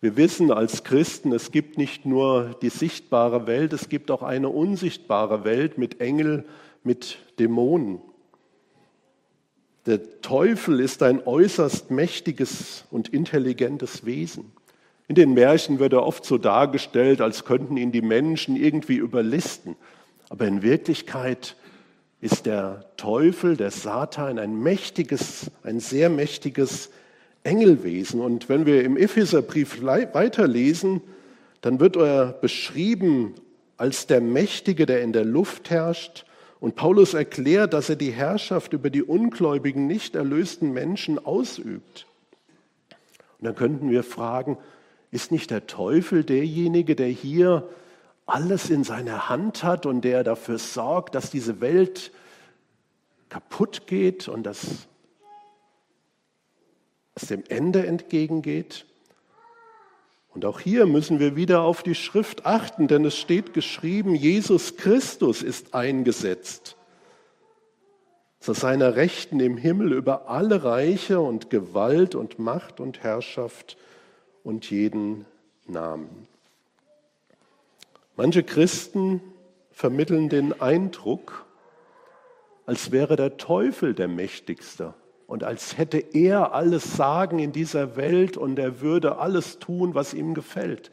Wir 0.00 0.16
wissen 0.16 0.50
als 0.52 0.84
Christen, 0.84 1.32
es 1.32 1.50
gibt 1.50 1.76
nicht 1.78 2.06
nur 2.06 2.56
die 2.62 2.68
sichtbare 2.68 3.46
Welt, 3.46 3.72
es 3.72 3.88
gibt 3.88 4.10
auch 4.10 4.22
eine 4.22 4.48
unsichtbare 4.48 5.44
Welt 5.44 5.78
mit 5.78 6.00
Engel, 6.00 6.44
mit 6.84 7.18
Dämonen. 7.38 8.00
Der 9.86 10.20
Teufel 10.20 10.78
ist 10.78 11.02
ein 11.02 11.24
äußerst 11.24 11.90
mächtiges 11.90 12.84
und 12.90 13.08
intelligentes 13.08 14.04
Wesen. 14.04 14.52
In 15.08 15.16
den 15.16 15.34
Märchen 15.34 15.80
wird 15.80 15.92
er 15.92 16.04
oft 16.04 16.24
so 16.24 16.38
dargestellt, 16.38 17.20
als 17.20 17.44
könnten 17.44 17.76
ihn 17.76 17.90
die 17.90 18.02
Menschen 18.02 18.54
irgendwie 18.54 18.96
überlisten. 18.96 19.74
Aber 20.30 20.46
in 20.46 20.62
Wirklichkeit 20.62 21.56
ist 22.22 22.46
der 22.46 22.84
Teufel, 22.96 23.56
der 23.56 23.72
Satan, 23.72 24.38
ein 24.38 24.62
mächtiges, 24.62 25.50
ein 25.64 25.80
sehr 25.80 26.08
mächtiges 26.08 26.90
Engelwesen. 27.42 28.20
Und 28.20 28.48
wenn 28.48 28.64
wir 28.64 28.84
im 28.84 28.96
Epheserbrief 28.96 29.82
weiterlesen, 29.82 31.00
dann 31.62 31.80
wird 31.80 31.96
er 31.96 32.26
beschrieben 32.26 33.34
als 33.76 34.06
der 34.06 34.20
Mächtige, 34.20 34.86
der 34.86 35.02
in 35.02 35.12
der 35.12 35.24
Luft 35.24 35.68
herrscht 35.70 36.24
und 36.60 36.76
Paulus 36.76 37.12
erklärt, 37.12 37.72
dass 37.72 37.88
er 37.88 37.96
die 37.96 38.12
Herrschaft 38.12 38.72
über 38.72 38.88
die 38.88 39.02
ungläubigen, 39.02 39.88
nicht 39.88 40.14
erlösten 40.14 40.72
Menschen 40.72 41.18
ausübt. 41.18 42.06
Und 43.40 43.46
dann 43.46 43.56
könnten 43.56 43.90
wir 43.90 44.04
fragen, 44.04 44.58
ist 45.10 45.32
nicht 45.32 45.50
der 45.50 45.66
Teufel 45.66 46.22
derjenige, 46.22 46.94
der 46.94 47.08
hier 47.08 47.68
alles 48.32 48.70
in 48.70 48.84
seiner 48.84 49.28
Hand 49.28 49.62
hat 49.62 49.86
und 49.86 50.02
der 50.02 50.24
dafür 50.24 50.58
sorgt, 50.58 51.14
dass 51.14 51.30
diese 51.30 51.60
Welt 51.60 52.12
kaputt 53.28 53.86
geht 53.86 54.28
und 54.28 54.44
dass 54.44 54.88
es 57.14 57.28
dem 57.28 57.44
Ende 57.48 57.86
entgegengeht? 57.86 58.86
Und 60.34 60.46
auch 60.46 60.60
hier 60.60 60.86
müssen 60.86 61.18
wir 61.18 61.36
wieder 61.36 61.60
auf 61.60 61.82
die 61.82 61.94
Schrift 61.94 62.46
achten, 62.46 62.88
denn 62.88 63.04
es 63.04 63.18
steht 63.18 63.52
geschrieben, 63.52 64.14
Jesus 64.14 64.76
Christus 64.76 65.42
ist 65.42 65.74
eingesetzt 65.74 66.76
zu 68.42 68.54
seiner 68.54 68.96
Rechten 68.96 69.38
im 69.38 69.56
Himmel 69.56 69.92
über 69.92 70.28
alle 70.28 70.64
Reiche 70.64 71.20
und 71.20 71.48
Gewalt 71.48 72.16
und 72.16 72.40
Macht 72.40 72.80
und 72.80 73.04
Herrschaft 73.04 73.76
und 74.42 74.68
jeden 74.68 75.26
Namen. 75.66 76.26
Manche 78.16 78.42
Christen 78.42 79.20
vermitteln 79.70 80.28
den 80.28 80.60
Eindruck, 80.60 81.46
als 82.66 82.92
wäre 82.92 83.16
der 83.16 83.38
Teufel 83.38 83.94
der 83.94 84.08
Mächtigste 84.08 84.94
und 85.26 85.44
als 85.44 85.78
hätte 85.78 85.98
er 85.98 86.52
alles 86.52 86.96
Sagen 86.96 87.38
in 87.38 87.52
dieser 87.52 87.96
Welt 87.96 88.36
und 88.36 88.58
er 88.58 88.80
würde 88.80 89.18
alles 89.18 89.58
tun, 89.58 89.94
was 89.94 90.12
ihm 90.12 90.34
gefällt. 90.34 90.90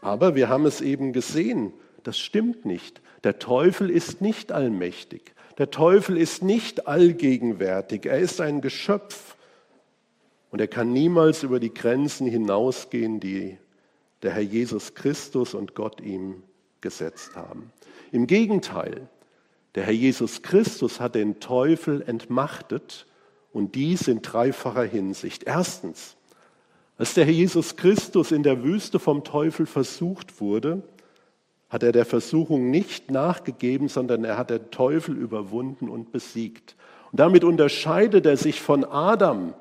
Aber 0.00 0.34
wir 0.34 0.48
haben 0.48 0.64
es 0.64 0.80
eben 0.80 1.12
gesehen, 1.12 1.72
das 2.04 2.18
stimmt 2.18 2.64
nicht. 2.64 3.02
Der 3.24 3.38
Teufel 3.38 3.90
ist 3.90 4.20
nicht 4.22 4.50
allmächtig. 4.52 5.34
Der 5.58 5.70
Teufel 5.70 6.16
ist 6.16 6.42
nicht 6.42 6.86
allgegenwärtig. 6.86 8.06
Er 8.06 8.18
ist 8.18 8.40
ein 8.40 8.60
Geschöpf 8.60 9.36
und 10.50 10.60
er 10.60 10.68
kann 10.68 10.92
niemals 10.92 11.42
über 11.42 11.60
die 11.60 11.74
Grenzen 11.74 12.26
hinausgehen, 12.26 13.20
die 13.20 13.58
der 14.22 14.32
Herr 14.32 14.42
Jesus 14.42 14.94
Christus 14.94 15.54
und 15.54 15.74
Gott 15.74 16.00
ihm 16.00 16.42
gesetzt 16.80 17.36
haben. 17.36 17.72
Im 18.12 18.26
Gegenteil, 18.26 19.08
der 19.74 19.84
Herr 19.84 19.92
Jesus 19.92 20.42
Christus 20.42 21.00
hat 21.00 21.14
den 21.14 21.40
Teufel 21.40 22.02
entmachtet 22.02 23.06
und 23.52 23.74
dies 23.74 24.08
in 24.08 24.22
dreifacher 24.22 24.84
Hinsicht. 24.84 25.44
Erstens, 25.44 26.16
als 26.96 27.14
der 27.14 27.24
Herr 27.24 27.32
Jesus 27.32 27.76
Christus 27.76 28.32
in 28.32 28.42
der 28.42 28.62
Wüste 28.64 28.98
vom 28.98 29.24
Teufel 29.24 29.66
versucht 29.66 30.40
wurde, 30.40 30.82
hat 31.68 31.82
er 31.82 31.92
der 31.92 32.06
Versuchung 32.06 32.70
nicht 32.70 33.10
nachgegeben, 33.10 33.88
sondern 33.88 34.24
er 34.24 34.38
hat 34.38 34.50
den 34.50 34.70
Teufel 34.70 35.16
überwunden 35.16 35.88
und 35.88 36.12
besiegt. 36.12 36.76
Und 37.12 37.20
damit 37.20 37.44
unterscheidet 37.44 38.26
er 38.26 38.36
sich 38.36 38.60
von 38.60 38.84
Adam, 38.84 39.54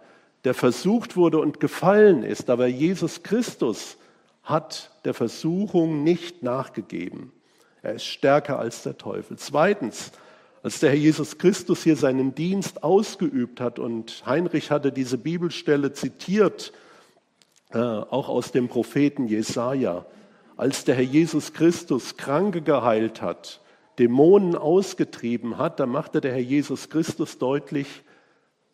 der 0.46 0.54
versucht 0.54 1.16
wurde 1.16 1.40
und 1.40 1.60
gefallen 1.60 2.24
ist. 2.24 2.50
Aber 2.50 2.68
Jesus 2.68 3.24
Christus 3.24 3.98
hat 4.48 4.92
der 5.04 5.13
Versuchung 5.13 6.04
nicht 6.04 6.42
nachgegeben. 6.42 7.34
Er 7.82 7.96
ist 7.96 8.06
stärker 8.06 8.58
als 8.60 8.82
der 8.84 8.98
Teufel. 8.98 9.38
Zweitens, 9.38 10.13
als 10.63 10.80
der 10.80 10.92
Herr 10.92 10.98
Jesus 10.98 11.38
Christus 11.38 11.84
hier 11.84 11.98
seinen 11.98 12.34
Dienst 12.34 12.82
ausgeübt 12.82 13.60
hat 13.60 13.77
und 13.77 14.25
Heinrich 14.25 14.72
hatte 14.72 14.94
diese 14.94 15.18
Bibelstelle 15.18 15.92
zitiert, 15.92 16.72
äh, 17.72 17.77
auch 17.77 18.30
aus 18.30 18.51
dem 18.51 18.70
Propheten 18.70 19.27
Jesaja. 19.27 20.06
als 20.56 20.86
der 20.86 20.96
Herr 20.96 21.04
Jesus 21.04 21.54
Christus 21.54 22.18
Kranke 22.18 22.63
geheilt 22.63 23.22
hat, 23.22 23.62
Dämonen 24.00 24.56
ausgetrieben 24.56 25.60
hat, 25.60 25.80
da 25.80 25.86
machte 25.86 26.20
der 26.20 26.32
Herr 26.32 26.39
Jesus 26.39 26.89
Christus 26.89 27.38
deutlich, 27.38 28.01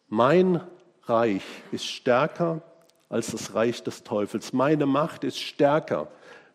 mein 0.08 0.62
Reich 1.04 1.44
ist 1.74 1.86
stärker 1.86 2.62
als 3.14 3.32
das 3.32 3.54
Reich 3.54 3.84
des 3.84 4.04
Teufels. 4.04 4.54
Meine 4.54 4.86
Macht 4.86 5.24
ist 5.24 5.40
stärker. 5.40 6.10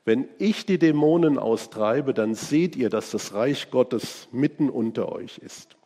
Wenn 0.05 0.29
ich 0.39 0.67
die 0.67 0.79
Dämonen 0.79 1.39
austreibe, 1.39 2.13
dann 2.15 2.35
seht 2.35 2.77
ihr, 2.77 2.91
dass 2.91 3.11
das 3.11 3.33
Reich 3.35 3.71
Gottes 3.71 4.29
mitten 4.33 4.69
unter 4.69 5.13
euch 5.13 5.39
ist. 5.39 5.77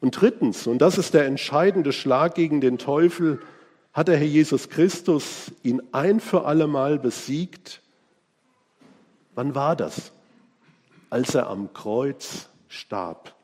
Und 0.00 0.20
drittens, 0.20 0.66
und 0.66 0.78
das 0.78 0.98
ist 0.98 1.14
der 1.14 1.26
entscheidende 1.26 1.92
Schlag 1.92 2.34
gegen 2.34 2.60
den 2.60 2.76
Teufel, 2.76 3.40
hat 3.92 4.08
der 4.08 4.18
Herr 4.18 4.26
Jesus 4.26 4.68
Christus 4.68 5.50
ihn 5.62 5.80
ein 5.92 6.20
für 6.20 6.44
allemal 6.44 6.98
besiegt. 6.98 7.80
Wann 9.34 9.54
war 9.54 9.74
das? 9.74 10.12
Als 11.08 11.34
er 11.34 11.48
am 11.48 11.72
Kreuz 11.72 12.50
starb. 12.68 13.34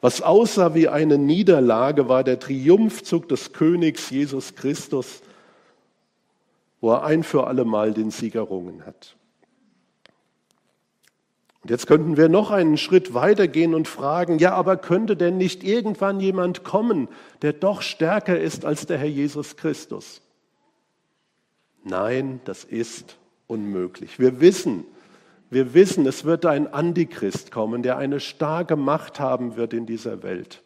Was 0.00 0.22
aussah 0.22 0.74
wie 0.74 0.88
eine 0.88 1.18
Niederlage, 1.18 2.08
war 2.08 2.24
der 2.24 2.38
Triumphzug 2.38 3.28
des 3.28 3.52
Königs 3.52 4.08
Jesus 4.08 4.54
Christus, 4.54 5.20
wo 6.86 6.92
er 6.92 7.02
ein 7.02 7.24
für 7.24 7.48
allemal 7.48 7.92
den 7.92 8.12
Sieg 8.12 8.36
errungen 8.36 8.86
hat. 8.86 9.16
Und 11.60 11.70
jetzt 11.70 11.88
könnten 11.88 12.16
wir 12.16 12.28
noch 12.28 12.52
einen 12.52 12.78
Schritt 12.78 13.12
weitergehen 13.12 13.74
und 13.74 13.88
fragen, 13.88 14.38
ja, 14.38 14.52
aber 14.52 14.76
könnte 14.76 15.16
denn 15.16 15.36
nicht 15.36 15.64
irgendwann 15.64 16.20
jemand 16.20 16.62
kommen, 16.62 17.08
der 17.42 17.54
doch 17.54 17.82
stärker 17.82 18.38
ist 18.38 18.64
als 18.64 18.86
der 18.86 18.98
Herr 18.98 19.08
Jesus 19.08 19.56
Christus? 19.56 20.22
Nein, 21.82 22.40
das 22.44 22.62
ist 22.62 23.16
unmöglich. 23.48 24.20
Wir 24.20 24.38
wissen, 24.38 24.84
wir 25.50 25.74
wissen, 25.74 26.06
es 26.06 26.24
wird 26.24 26.46
ein 26.46 26.72
Antichrist 26.72 27.50
kommen, 27.50 27.82
der 27.82 27.96
eine 27.98 28.20
starke 28.20 28.76
Macht 28.76 29.18
haben 29.18 29.56
wird 29.56 29.72
in 29.72 29.86
dieser 29.86 30.22
Welt. 30.22 30.62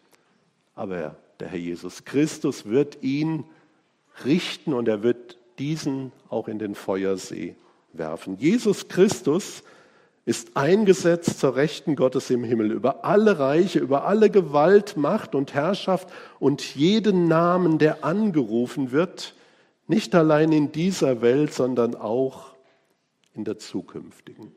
Aber 0.75 1.17
der 1.41 1.49
Herr 1.49 1.59
Jesus 1.59 2.05
Christus 2.05 2.67
wird 2.67 3.03
ihn 3.03 3.45
richten 4.27 4.75
und 4.75 4.87
er 4.87 5.03
wird 5.03 5.40
diesen 5.61 6.11
auch 6.29 6.49
in 6.49 6.59
den 6.59 6.75
Feuersee 6.75 7.55
werfen. 7.93 8.37
Jesus 8.39 8.89
Christus 8.89 9.63
ist 10.25 10.57
eingesetzt 10.57 11.39
zur 11.39 11.57
Rechten 11.57 11.97
Gottes 11.97 12.31
im 12.31 12.45
Himmel 12.45 12.73
über 12.73 13.05
alle 13.05 13.39
Reiche, 13.39 13.79
über 13.79 14.05
alle 14.05 14.31
Gewalt, 14.31 14.97
Macht 14.97 15.35
und 15.35 15.55
Herrschaft 15.55 16.09
und 16.39 16.75
jeden 16.75 17.29
Namen, 17.29 17.79
der 17.79 18.05
angerufen 18.05 18.91
wird, 18.91 19.35
nicht 19.87 20.15
allein 20.15 20.53
in 20.53 20.73
dieser 20.73 21.21
Welt, 21.21 21.53
sondern 21.53 21.95
auch 21.95 22.55
in 23.35 23.45
der 23.45 23.59
zukünftigen. 23.59 24.53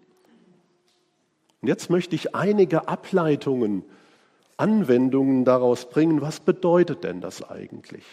Und 1.62 1.68
jetzt 1.68 1.90
möchte 1.90 2.16
ich 2.16 2.36
einige 2.36 2.88
Ableitungen, 2.88 3.84
Anwendungen 4.58 5.46
daraus 5.46 5.90
bringen. 5.90 6.22
Was 6.22 6.40
bedeutet 6.40 7.04
denn 7.04 7.22
das 7.22 7.50
eigentlich? 7.50 8.04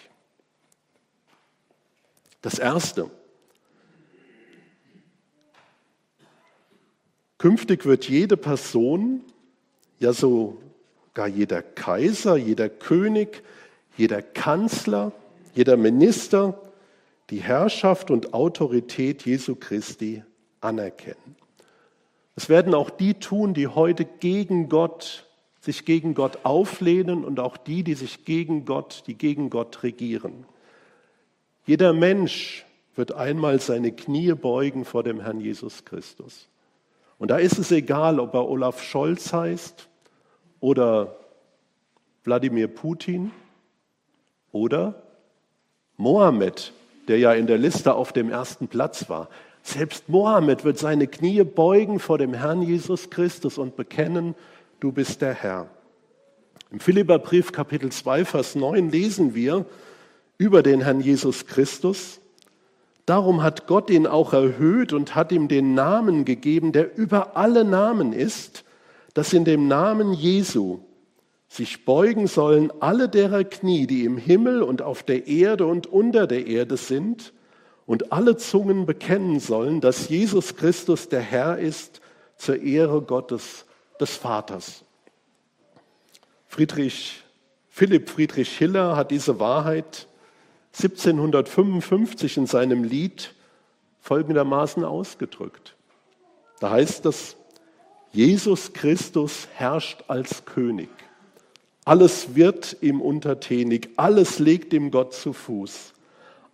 Das 2.41 2.59
Erste, 2.59 3.11
Künftig 7.41 7.87
wird 7.87 8.07
jede 8.07 8.37
Person, 8.37 9.23
ja 9.99 10.13
sogar 10.13 11.27
jeder 11.27 11.63
Kaiser, 11.63 12.37
jeder 12.37 12.69
König, 12.69 13.43
jeder 13.97 14.21
Kanzler, 14.21 15.13
jeder 15.55 15.79
Minister 15.79 16.61
die 17.31 17.41
Herrschaft 17.41 18.11
und 18.11 18.35
Autorität 18.35 19.25
Jesu 19.25 19.55
Christi 19.55 20.23
anerkennen. 20.61 21.35
Es 22.37 22.51
werden 22.51 22.75
auch 22.75 22.91
die 22.91 23.15
tun, 23.15 23.55
die 23.55 23.69
heute 23.69 24.05
gegen 24.05 24.69
Gott, 24.69 25.27
sich 25.63 25.87
gegen 25.87 26.13
Gott 26.13 26.41
auflehnen 26.43 27.25
und 27.25 27.41
auch 27.41 27.57
die, 27.57 27.85
die 27.85 27.95
sich 27.95 28.27
gegen 28.27 28.67
Gott, 28.67 29.05
die 29.07 29.15
gegen 29.15 29.49
Gott 29.49 29.83
regieren. 29.83 30.45
Jeder 31.67 31.93
Mensch 31.93 32.65
wird 32.97 33.13
einmal 33.13 33.61
seine 33.61 33.93
Knie 33.93 34.33
beugen 34.33 34.85
vor 34.85 35.03
dem 35.03 35.21
Herrn 35.21 35.41
Jesus 35.41 35.85
Christus. 35.85 36.49
Und 37.19 37.31
da 37.31 37.37
ist 37.37 37.59
es 37.59 37.71
egal, 37.71 38.19
ob 38.19 38.35
er 38.35 38.49
Olaf 38.49 38.83
Scholz 38.83 39.33
heißt 39.33 39.89
oder 40.59 41.17
Wladimir 42.25 42.69
Putin 42.69 43.31
oder 44.53 45.03
Mohammed, 45.97 46.73
der 47.09 47.19
ja 47.19 47.33
in 47.33 47.47
der 47.47 47.59
Liste 47.59 47.95
auf 47.95 48.13
dem 48.13 48.31
ersten 48.31 48.69
Platz 48.69 49.09
war. 49.09 49.29
Selbst 49.63 50.09
Mohammed 50.09 50.65
wird 50.65 50.79
seine 50.79 51.07
Knie 51.07 51.45
beugen 51.45 51.99
vor 51.99 52.19
dem 52.19 52.33
Herrn 52.35 52.63
Jesus 52.63 53.11
Christus 53.11 53.59
und 53.59 53.77
bekennen, 53.77 54.35
du 54.81 54.93
bist 54.93 55.21
der 55.21 55.35
Herr. 55.35 55.69
Im 56.71 56.81
Philipperbrief 56.81 57.53
Kapitel 57.53 57.93
2, 57.93 58.25
Vers 58.25 58.55
9 58.55 58.91
lesen 58.91 59.35
wir 59.35 59.67
über 60.41 60.63
den 60.63 60.81
Herrn 60.81 61.03
Jesus 61.03 61.45
Christus. 61.45 62.19
Darum 63.05 63.43
hat 63.43 63.67
Gott 63.67 63.91
ihn 63.91 64.07
auch 64.07 64.33
erhöht 64.33 64.95
und 64.95 65.15
hat 65.15 65.33
ihm 65.33 65.49
den 65.49 65.75
Namen 65.75 66.25
gegeben, 66.25 66.73
der 66.73 66.97
über 66.97 67.37
alle 67.37 67.63
Namen 67.63 68.15
ist, 68.15 68.65
dass 69.13 69.35
in 69.35 69.45
dem 69.45 69.69
Namen 69.69 70.15
Jesu 70.15 70.79
sich 71.47 71.85
beugen 71.85 72.27
sollen 72.27 72.73
alle 72.81 73.11
derer 73.11 73.45
Knie, 73.45 73.87
die 73.87 74.05
im 74.07 74.17
Himmel 74.17 74.63
und 74.63 74.81
auf 74.81 75.03
der 75.03 75.27
Erde 75.27 75.67
und 75.67 75.87
unter 75.87 76.27
der 76.27 76.47
Erde 76.47 76.79
sind, 76.79 77.35
und 77.85 78.11
alle 78.11 78.39
Zungen 78.39 78.87
bekennen 78.87 79.41
sollen, 79.41 79.83
dass 79.83 80.09
Jesus 80.09 80.57
Christus 80.57 81.11
der 81.11 81.21
Herr 81.21 81.59
ist, 81.59 82.01
zur 82.39 82.63
Ehre 82.63 83.03
Gottes 83.03 83.67
des 84.01 84.17
Vaters. 84.17 84.87
Friedrich, 86.47 87.23
Philipp 87.69 88.09
Friedrich 88.09 88.57
Hiller 88.57 88.97
hat 88.97 89.11
diese 89.11 89.39
Wahrheit 89.39 90.07
1755 90.73 92.37
in 92.37 92.47
seinem 92.47 92.85
Lied 92.85 93.35
folgendermaßen 94.01 94.85
ausgedrückt. 94.85 95.75
Da 96.61 96.71
heißt 96.71 97.07
es, 97.07 97.37
Jesus 98.13 98.73
Christus 98.73 99.49
herrscht 99.55 100.05
als 100.09 100.45
König. 100.45 100.89
Alles 101.85 102.35
wird 102.35 102.77
ihm 102.83 103.01
untertänig, 103.01 103.91
alles 103.97 104.39
legt 104.39 104.73
ihm 104.73 104.91
Gott 104.91 105.15
zu 105.15 105.33
Fuß. 105.33 105.95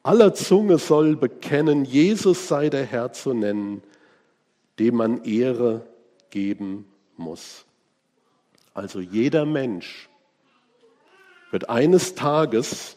Aller 0.02 0.35
Zunge 0.35 0.79
soll 0.79 1.16
bekennen, 1.16 1.85
Jesus 1.85 2.46
sei 2.46 2.70
der 2.70 2.85
Herr 2.85 3.12
zu 3.12 3.35
nennen, 3.35 3.83
dem 4.79 4.96
man 4.96 5.24
Ehre 5.24 5.87
geben 6.31 6.87
muss. 7.16 7.64
Also 8.72 9.00
jeder 9.00 9.46
Mensch 9.46 10.09
wird 11.50 11.68
eines 11.68 12.14
Tages 12.14 12.96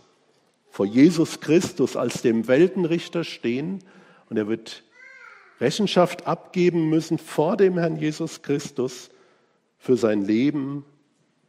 vor 0.79 0.85
Jesus 0.85 1.41
Christus 1.41 1.97
als 1.97 2.21
dem 2.21 2.47
Weltenrichter 2.47 3.25
stehen 3.25 3.79
und 4.29 4.37
er 4.37 4.47
wird 4.47 4.85
Rechenschaft 5.59 6.25
abgeben 6.25 6.87
müssen 6.89 7.17
vor 7.17 7.57
dem 7.57 7.77
Herrn 7.77 7.97
Jesus 7.97 8.43
Christus 8.43 9.09
für 9.77 9.97
sein 9.97 10.23
Leben 10.23 10.85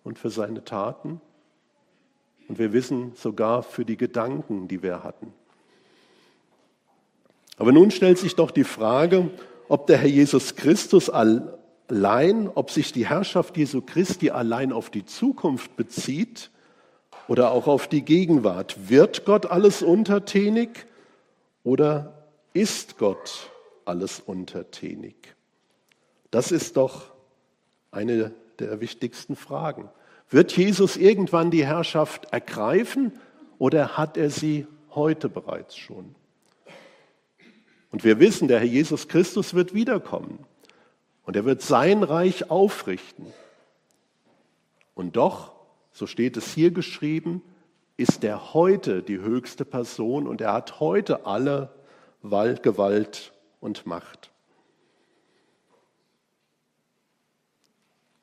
und 0.02 0.18
für 0.18 0.30
seine 0.30 0.64
Taten. 0.64 1.20
Und 2.48 2.58
wir 2.58 2.72
wissen 2.72 3.12
sogar 3.14 3.62
für 3.62 3.84
die 3.84 3.96
Gedanken, 3.96 4.66
die 4.66 4.82
wir 4.82 5.04
hatten. 5.04 5.32
Aber 7.56 7.70
nun 7.70 7.92
stellt 7.92 8.18
sich 8.18 8.34
doch 8.34 8.50
die 8.50 8.64
Frage, 8.64 9.30
ob 9.68 9.86
der 9.86 9.98
Herr 9.98 10.08
Jesus 10.08 10.56
Christus 10.56 11.08
allein, 11.08 12.48
ob 12.52 12.72
sich 12.72 12.92
die 12.92 13.06
Herrschaft 13.06 13.56
Jesu 13.56 13.80
Christi 13.80 14.30
allein 14.30 14.72
auf 14.72 14.90
die 14.90 15.04
Zukunft 15.04 15.76
bezieht 15.76 16.50
oder 17.30 17.52
auch 17.52 17.68
auf 17.68 17.86
die 17.86 18.02
Gegenwart. 18.02 18.88
Wird 18.90 19.24
Gott 19.24 19.46
alles 19.46 19.82
untertänig 19.82 20.84
oder 21.62 22.26
ist 22.54 22.98
Gott 22.98 23.52
alles 23.84 24.18
untertänig? 24.18 25.14
Das 26.32 26.50
ist 26.50 26.76
doch 26.76 27.12
eine 27.92 28.32
der 28.58 28.80
wichtigsten 28.80 29.36
Fragen. 29.36 29.88
Wird 30.28 30.56
Jesus 30.56 30.96
irgendwann 30.96 31.52
die 31.52 31.64
Herrschaft 31.64 32.32
ergreifen 32.32 33.12
oder 33.60 33.96
hat 33.96 34.16
er 34.16 34.30
sie 34.30 34.66
heute 34.96 35.28
bereits 35.28 35.76
schon? 35.76 36.16
Und 37.92 38.02
wir 38.02 38.18
wissen, 38.18 38.48
der 38.48 38.58
Herr 38.58 38.66
Jesus 38.66 39.06
Christus 39.06 39.54
wird 39.54 39.72
wiederkommen 39.72 40.40
und 41.26 41.36
er 41.36 41.44
wird 41.44 41.62
sein 41.62 42.02
Reich 42.02 42.50
aufrichten. 42.50 43.26
Und 44.96 45.14
doch 45.14 45.59
so 46.00 46.06
steht 46.06 46.38
es 46.38 46.54
hier 46.54 46.70
geschrieben, 46.70 47.42
ist 47.98 48.24
er 48.24 48.54
heute 48.54 49.02
die 49.02 49.18
höchste 49.18 49.66
Person 49.66 50.26
und 50.26 50.40
er 50.40 50.54
hat 50.54 50.80
heute 50.80 51.26
alle 51.26 51.74
Gewalt 52.22 53.34
und 53.60 53.84
Macht. 53.84 54.30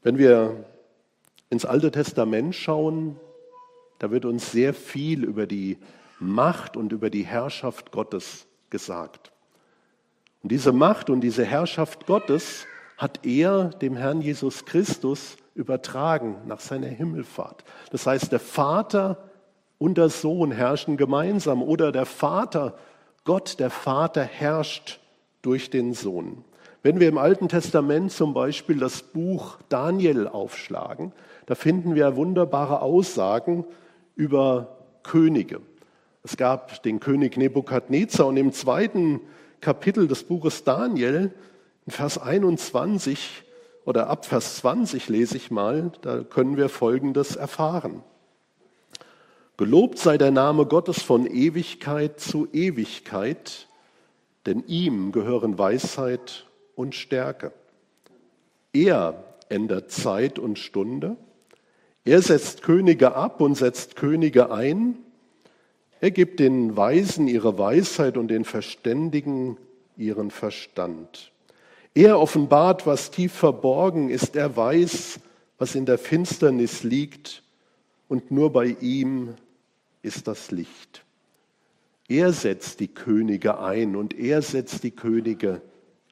Wenn 0.01 0.17
wir 0.17 0.65
ins 1.51 1.65
Alte 1.65 1.91
Testament 1.91 2.55
schauen, 2.55 3.15
da 3.99 4.09
wird 4.09 4.25
uns 4.25 4.51
sehr 4.51 4.73
viel 4.73 5.23
über 5.23 5.45
die 5.45 5.77
Macht 6.17 6.77
und 6.77 6.91
über 6.91 7.11
die 7.11 7.27
Herrschaft 7.27 7.91
Gottes 7.91 8.47
gesagt. 8.71 9.31
Und 10.41 10.51
diese 10.51 10.71
Macht 10.71 11.11
und 11.11 11.21
diese 11.21 11.45
Herrschaft 11.45 12.07
Gottes 12.07 12.65
hat 12.97 13.23
er 13.23 13.65
dem 13.69 13.95
Herrn 13.95 14.21
Jesus 14.21 14.65
Christus 14.65 15.37
übertragen 15.57 16.35
nach 16.45 16.59
seiner 16.59 16.87
Himmelfahrt. 16.87 17.63
Das 17.91 18.05
heißt, 18.05 18.31
der 18.31 18.39
Vater 18.39 19.17
und 19.79 19.97
der 19.97 20.09
Sohn 20.09 20.51
herrschen 20.51 20.97
gemeinsam 20.97 21.61
oder 21.61 21.91
der 21.91 22.05
Vater, 22.05 22.77
Gott, 23.25 23.59
der 23.59 23.69
Vater 23.69 24.23
herrscht 24.23 24.99
durch 25.41 25.69
den 25.69 25.93
Sohn. 25.93 26.43
Wenn 26.83 26.99
wir 26.99 27.09
im 27.09 27.17
Alten 27.17 27.49
Testament 27.49 28.11
zum 28.11 28.33
Beispiel 28.33 28.77
das 28.79 29.01
Buch 29.01 29.57
Daniel 29.67 30.27
aufschlagen, 30.27 31.11
da 31.47 31.55
finden 31.55 31.95
wir 31.95 32.15
wunderbare 32.15 32.81
Aussagen 32.81 33.65
über 34.15 34.77
Könige. 35.03 35.59
Es 36.23 36.37
gab 36.37 36.83
den 36.83 36.99
König 36.99 37.35
Nebukadnezar 37.35 38.27
und 38.27 38.37
im 38.37 38.53
zweiten 38.53 39.21
Kapitel 39.59 40.07
des 40.07 40.23
Buches 40.23 40.63
Daniel, 40.63 41.33
in 41.85 41.91
Vers 41.91 42.17
21 42.17 43.43
oder 43.87 44.09
ab 44.09 44.25
Vers 44.25 44.57
20 44.57 45.07
lese 45.07 45.37
ich 45.37 45.49
mal, 45.49 45.93
da 46.01 46.21
können 46.21 46.57
wir 46.57 46.67
Folgendes 46.67 47.37
erfahren. 47.37 48.03
Gelobt 49.55 49.97
sei 49.97 50.17
der 50.17 50.29
Name 50.29 50.65
Gottes 50.65 51.01
von 51.01 51.25
Ewigkeit 51.25 52.19
zu 52.19 52.49
Ewigkeit, 52.51 53.69
denn 54.45 54.65
ihm 54.67 55.13
gehören 55.13 55.57
Weisheit 55.57 56.47
und 56.75 56.95
Stärke. 56.95 57.53
Er 58.73 59.23
ändert 59.47 59.89
Zeit 59.89 60.37
und 60.37 60.59
Stunde. 60.59 61.15
Er 62.03 62.21
setzt 62.21 62.63
Könige 62.63 63.15
ab 63.15 63.39
und 63.39 63.55
setzt 63.55 63.95
Könige 63.95 64.51
ein. 64.51 64.97
Er 66.01 66.11
gibt 66.11 66.41
den 66.41 66.75
Weisen 66.75 67.29
ihre 67.29 67.57
Weisheit 67.57 68.17
und 68.17 68.27
den 68.27 68.43
Verständigen 68.43 69.55
ihren 69.95 70.29
Verstand. 70.29 71.31
Er 71.97 72.19
offenbart, 72.19 72.85
was 72.85 73.09
tief 73.09 73.33
verborgen 73.33 74.11
ist. 74.11 74.35
Er 74.35 74.55
weiß, 74.55 75.19
was 75.57 75.73
in 75.73 75.87
der 75.87 75.97
Finsternis 75.97 76.83
liegt. 76.83 77.41
Und 78.07 78.29
nur 78.29 78.53
bei 78.53 78.77
ihm 78.79 79.33
ist 80.03 80.27
das 80.27 80.51
Licht. 80.51 81.03
Er 82.07 82.33
setzt 82.33 82.81
die 82.81 82.87
Könige 82.87 83.59
ein 83.59 83.95
und 83.95 84.13
er 84.13 84.43
setzt 84.43 84.83
die 84.83 84.91
Könige 84.91 85.63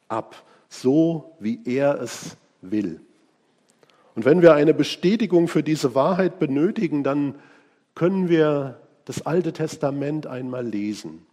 ab, 0.07 0.43
so 0.69 1.35
wie 1.39 1.59
er 1.65 2.01
es 2.01 2.35
will. 2.63 2.99
Und 4.15 4.25
wenn 4.25 4.41
wir 4.41 4.55
eine 4.55 4.73
Bestätigung 4.73 5.47
für 5.47 5.61
diese 5.61 5.93
Wahrheit 5.93 6.39
benötigen, 6.39 7.03
dann 7.03 7.35
können 7.93 8.27
wir 8.27 8.81
das 9.05 9.27
Alte 9.27 9.53
Testament 9.53 10.25
einmal 10.25 10.65
lesen. 10.65 11.27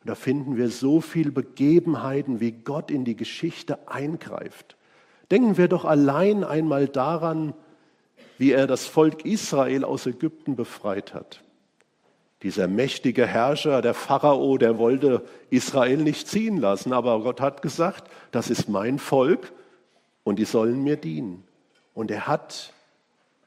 Und 0.00 0.10
da 0.10 0.14
finden 0.14 0.56
wir 0.56 0.70
so 0.70 1.00
viele 1.00 1.32
Begebenheiten, 1.32 2.40
wie 2.40 2.52
Gott 2.52 2.90
in 2.90 3.04
die 3.04 3.16
Geschichte 3.16 3.88
eingreift. 3.88 4.76
Denken 5.30 5.56
wir 5.56 5.68
doch 5.68 5.84
allein 5.84 6.44
einmal 6.44 6.88
daran, 6.88 7.54
wie 8.38 8.52
er 8.52 8.66
das 8.66 8.86
Volk 8.86 9.24
Israel 9.24 9.84
aus 9.84 10.06
Ägypten 10.06 10.56
befreit 10.56 11.12
hat. 11.12 11.42
Dieser 12.42 12.68
mächtige 12.68 13.26
Herrscher, 13.26 13.82
der 13.82 13.94
Pharao, 13.94 14.58
der 14.58 14.78
wollte 14.78 15.24
Israel 15.50 15.96
nicht 15.98 16.28
ziehen 16.28 16.56
lassen, 16.58 16.92
aber 16.92 17.20
Gott 17.20 17.40
hat 17.40 17.62
gesagt, 17.62 18.08
das 18.30 18.48
ist 18.48 18.68
mein 18.68 19.00
Volk 19.00 19.52
und 20.22 20.38
die 20.38 20.44
sollen 20.44 20.84
mir 20.84 20.96
dienen. 20.96 21.42
Und 21.94 22.12
er 22.12 22.28
hat 22.28 22.72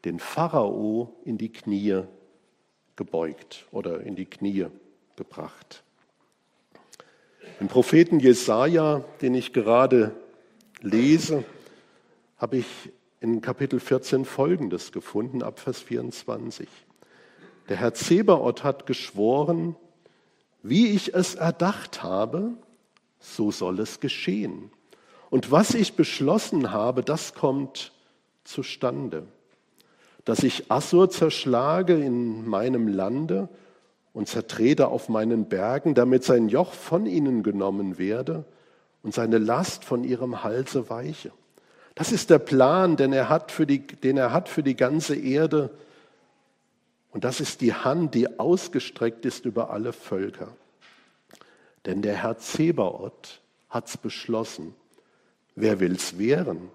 den 0.03 0.19
Pharao 0.19 1.15
in 1.23 1.37
die 1.37 1.53
Knie 1.53 2.01
gebeugt 2.97 3.65
oder 3.71 4.01
in 4.01 4.17
die 4.17 4.25
Knie 4.25 4.67
gebracht. 5.15 5.83
Im 7.61 7.67
Propheten 7.67 8.19
Jesaja, 8.19 9.03
den 9.21 9.35
ich 9.35 9.53
gerade 9.53 10.15
lese, 10.81 11.43
habe 12.39 12.57
ich 12.57 12.65
in 13.19 13.39
Kapitel 13.41 13.79
14 13.79 14.25
Folgendes 14.25 14.91
gefunden, 14.91 15.43
ab 15.43 15.59
Vers 15.59 15.79
24. 15.79 16.67
Der 17.69 17.77
Herr 17.77 17.93
Zebaoth 17.93 18.63
hat 18.63 18.87
geschworen, 18.87 19.75
wie 20.63 20.87
ich 20.87 21.13
es 21.13 21.35
erdacht 21.35 22.01
habe, 22.01 22.53
so 23.19 23.51
soll 23.51 23.79
es 23.79 23.99
geschehen. 23.99 24.71
Und 25.29 25.51
was 25.51 25.75
ich 25.75 25.93
beschlossen 25.93 26.71
habe, 26.71 27.03
das 27.03 27.35
kommt 27.35 27.91
zustande. 28.43 29.27
Dass 30.25 30.41
ich 30.41 30.71
Assur 30.71 31.11
zerschlage 31.11 31.93
in 31.93 32.43
meinem 32.47 32.87
Lande 32.87 33.49
und 34.13 34.27
zertrete 34.27 34.87
auf 34.87 35.09
meinen 35.09 35.45
Bergen, 35.47 35.93
damit 35.93 36.23
sein 36.23 36.49
Joch 36.49 36.73
von 36.73 37.05
ihnen 37.05 37.43
genommen 37.43 37.97
werde 37.97 38.45
und 39.03 39.13
seine 39.13 39.37
Last 39.37 39.85
von 39.85 40.03
ihrem 40.03 40.43
Halse 40.43 40.89
weiche. 40.89 41.31
Das 41.95 42.11
ist 42.11 42.29
der 42.29 42.39
Plan, 42.39 42.95
den 42.95 43.13
er 43.13 43.29
hat 43.29 43.51
für 43.51 43.65
die, 43.65 43.85
den 43.85 44.17
er 44.17 44.31
hat 44.31 44.49
für 44.49 44.63
die 44.63 44.75
ganze 44.75 45.15
Erde. 45.15 45.71
Und 47.11 47.23
das 47.23 47.39
ist 47.41 47.61
die 47.61 47.73
Hand, 47.73 48.15
die 48.15 48.39
ausgestreckt 48.39 49.25
ist 49.25 49.45
über 49.45 49.69
alle 49.71 49.93
Völker. 49.93 50.55
Denn 51.85 52.01
der 52.01 52.15
Herr 52.15 52.37
Zebaoth 52.37 53.41
hat's 53.69 53.97
beschlossen. 53.97 54.75
Wer 55.55 55.79
will's 55.79 56.17
wehren? 56.17 56.69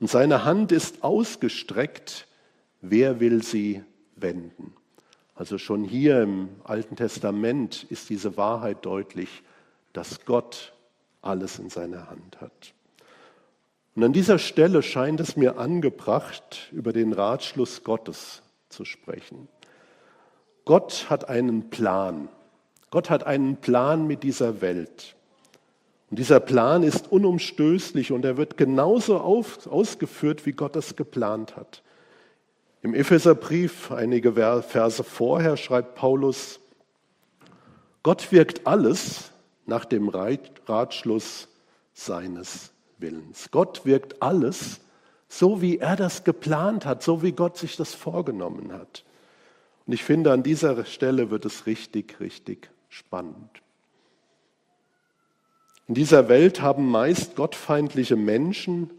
Und 0.00 0.10
seine 0.10 0.44
Hand 0.44 0.72
ist 0.72 1.04
ausgestreckt. 1.04 2.26
Wer 2.80 3.20
will 3.20 3.42
sie 3.42 3.82
wenden? 4.16 4.74
Also 5.36 5.58
schon 5.58 5.84
hier 5.84 6.22
im 6.22 6.48
Alten 6.64 6.96
Testament 6.96 7.84
ist 7.90 8.08
diese 8.08 8.38
Wahrheit 8.38 8.84
deutlich, 8.86 9.42
dass 9.92 10.24
Gott 10.24 10.72
alles 11.20 11.58
in 11.58 11.68
seiner 11.68 12.08
Hand 12.08 12.40
hat. 12.40 12.72
Und 13.94 14.02
an 14.02 14.12
dieser 14.14 14.38
Stelle 14.38 14.82
scheint 14.82 15.20
es 15.20 15.36
mir 15.36 15.58
angebracht, 15.58 16.70
über 16.72 16.92
den 16.92 17.12
Ratschluss 17.12 17.84
Gottes 17.84 18.42
zu 18.70 18.86
sprechen. 18.86 19.48
Gott 20.64 21.06
hat 21.10 21.28
einen 21.28 21.68
Plan. 21.68 22.28
Gott 22.90 23.10
hat 23.10 23.24
einen 23.24 23.56
Plan 23.56 24.06
mit 24.06 24.22
dieser 24.22 24.62
Welt. 24.62 25.16
Und 26.10 26.18
dieser 26.18 26.40
Plan 26.40 26.82
ist 26.82 27.12
unumstößlich 27.12 28.10
und 28.10 28.24
er 28.24 28.38
wird 28.38 28.56
genauso 28.56 29.18
auf, 29.18 29.66
ausgeführt, 29.66 30.46
wie 30.46 30.52
Gott 30.52 30.76
es 30.76 30.96
geplant 30.96 31.56
hat. 31.56 31.82
Im 32.86 32.94
Epheserbrief, 32.94 33.90
einige 33.90 34.32
Verse 34.62 35.02
vorher, 35.02 35.56
schreibt 35.56 35.96
Paulus, 35.96 36.60
Gott 38.04 38.30
wirkt 38.30 38.64
alles 38.64 39.32
nach 39.66 39.84
dem 39.84 40.08
Ratschluss 40.08 41.48
seines 41.94 42.70
Willens. 42.98 43.50
Gott 43.50 43.84
wirkt 43.86 44.22
alles 44.22 44.78
so, 45.26 45.60
wie 45.60 45.78
er 45.78 45.96
das 45.96 46.22
geplant 46.22 46.86
hat, 46.86 47.02
so 47.02 47.24
wie 47.24 47.32
Gott 47.32 47.56
sich 47.56 47.74
das 47.74 47.92
vorgenommen 47.92 48.72
hat. 48.72 49.02
Und 49.84 49.92
ich 49.92 50.04
finde, 50.04 50.30
an 50.30 50.44
dieser 50.44 50.84
Stelle 50.84 51.28
wird 51.28 51.44
es 51.44 51.66
richtig, 51.66 52.20
richtig 52.20 52.70
spannend. 52.88 53.50
In 55.88 55.96
dieser 55.96 56.28
Welt 56.28 56.62
haben 56.62 56.88
meist 56.88 57.34
gottfeindliche 57.34 58.14
Menschen 58.14 58.92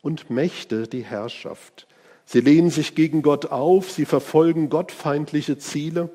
und 0.00 0.28
Mächte 0.28 0.88
die 0.88 1.04
Herrschaft. 1.04 1.86
Sie 2.24 2.40
lehnen 2.40 2.70
sich 2.70 2.94
gegen 2.94 3.22
Gott 3.22 3.46
auf, 3.46 3.90
sie 3.90 4.04
verfolgen 4.04 4.68
gottfeindliche 4.68 5.58
Ziele. 5.58 6.10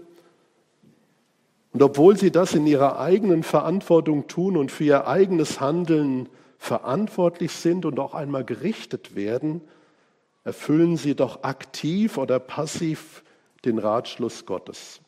Und 1.74 1.84
obwohl 1.84 2.18
sie 2.18 2.32
das 2.32 2.54
in 2.54 2.66
ihrer 2.66 3.00
eigenen 3.00 3.44
Verantwortung 3.44 4.28
tun 4.28 4.58
und 4.58 4.72
für 4.72 4.86
ihr 4.86 5.08
eigenes 5.08 5.60
Handeln 5.60 6.30
verantwortlich 6.58 7.52
sind 7.52 7.86
und 7.86 8.00
auch 8.00 8.14
einmal 8.14 8.44
gerichtet 8.44 9.16
werden, 9.16 9.62
erfüllen 10.44 10.98
sie 10.98 11.14
doch 11.14 11.44
aktiv 11.44 12.18
oder 12.18 12.40
passiv 12.40 13.24
den 13.66 13.78
Ratschluss 13.78 14.46
Gottes. 14.46 15.02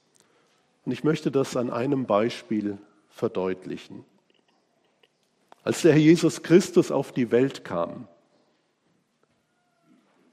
Und 0.86 0.92
ich 0.92 1.04
möchte 1.04 1.32
das 1.32 1.56
an 1.56 1.70
einem 1.70 2.06
Beispiel 2.06 2.78
verdeutlichen. 3.10 4.04
Als 5.64 5.82
der 5.82 5.94
Herr 5.94 6.00
Jesus 6.00 6.44
Christus 6.44 6.92
auf 6.92 7.12
die 7.12 7.32
Welt 7.32 7.64
kam, 7.64 8.08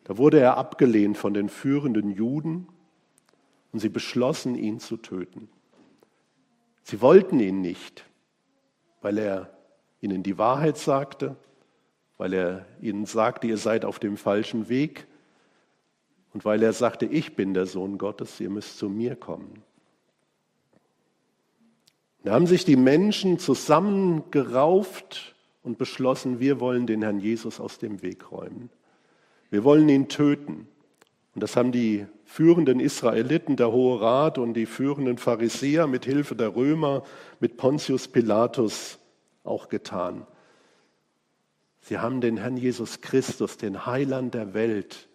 da 0.06 0.18
wurde 0.18 0.38
er 0.38 0.56
abgelehnt 0.56 1.18
von 1.18 1.34
den 1.34 1.48
führenden 1.48 2.10
Juden 2.10 2.68
und 3.72 3.80
sie 3.80 3.88
beschlossen, 3.88 4.54
ihn 4.54 4.78
zu 4.78 4.98
töten. 4.98 5.48
Sie 6.84 7.00
wollten 7.00 7.40
ihn 7.40 7.60
nicht, 7.60 8.04
weil 9.02 9.18
er 9.18 9.50
ihnen 10.00 10.22
die 10.22 10.38
Wahrheit 10.38 10.78
sagte, 10.78 11.34
weil 12.18 12.34
er 12.34 12.66
ihnen 12.80 13.04
sagte, 13.04 13.48
ihr 13.48 13.58
seid 13.58 13.84
auf 13.84 13.98
dem 13.98 14.16
falschen 14.16 14.68
Weg 14.68 15.08
und 16.32 16.44
weil 16.44 16.62
er 16.62 16.72
sagte, 16.72 17.06
ich 17.06 17.34
bin 17.34 17.52
der 17.52 17.66
Sohn 17.66 17.98
Gottes, 17.98 18.38
ihr 18.38 18.48
müsst 18.50 18.78
zu 18.78 18.88
mir 18.88 19.16
kommen. 19.16 19.64
Da 22.22 22.32
haben 22.32 22.46
sich 22.46 22.64
die 22.64 22.76
Menschen 22.76 23.40
zusammengerauft 23.40 25.34
und 25.64 25.78
beschlossen, 25.78 26.38
wir 26.38 26.60
wollen 26.60 26.86
den 26.86 27.02
Herrn 27.02 27.18
Jesus 27.18 27.58
aus 27.58 27.78
dem 27.78 28.02
Weg 28.02 28.30
räumen. 28.30 28.70
Wir 29.50 29.64
wollen 29.64 29.88
ihn 29.88 30.08
töten. 30.08 30.68
Und 31.34 31.42
das 31.42 31.56
haben 31.56 31.72
die 31.72 32.06
führenden 32.24 32.80
Israeliten, 32.80 33.56
der 33.56 33.70
Hohe 33.70 34.00
Rat 34.00 34.38
und 34.38 34.54
die 34.54 34.66
führenden 34.66 35.18
Pharisäer 35.18 35.86
mit 35.86 36.04
Hilfe 36.04 36.34
der 36.34 36.56
Römer, 36.56 37.04
mit 37.40 37.56
Pontius 37.56 38.08
Pilatus 38.08 38.98
auch 39.44 39.68
getan. 39.68 40.26
Sie 41.80 41.98
haben 41.98 42.20
den 42.20 42.38
Herrn 42.38 42.56
Jesus 42.56 43.00
Christus, 43.00 43.58
den 43.58 43.86
Heiland 43.86 44.34
der 44.34 44.54
Welt, 44.54 45.08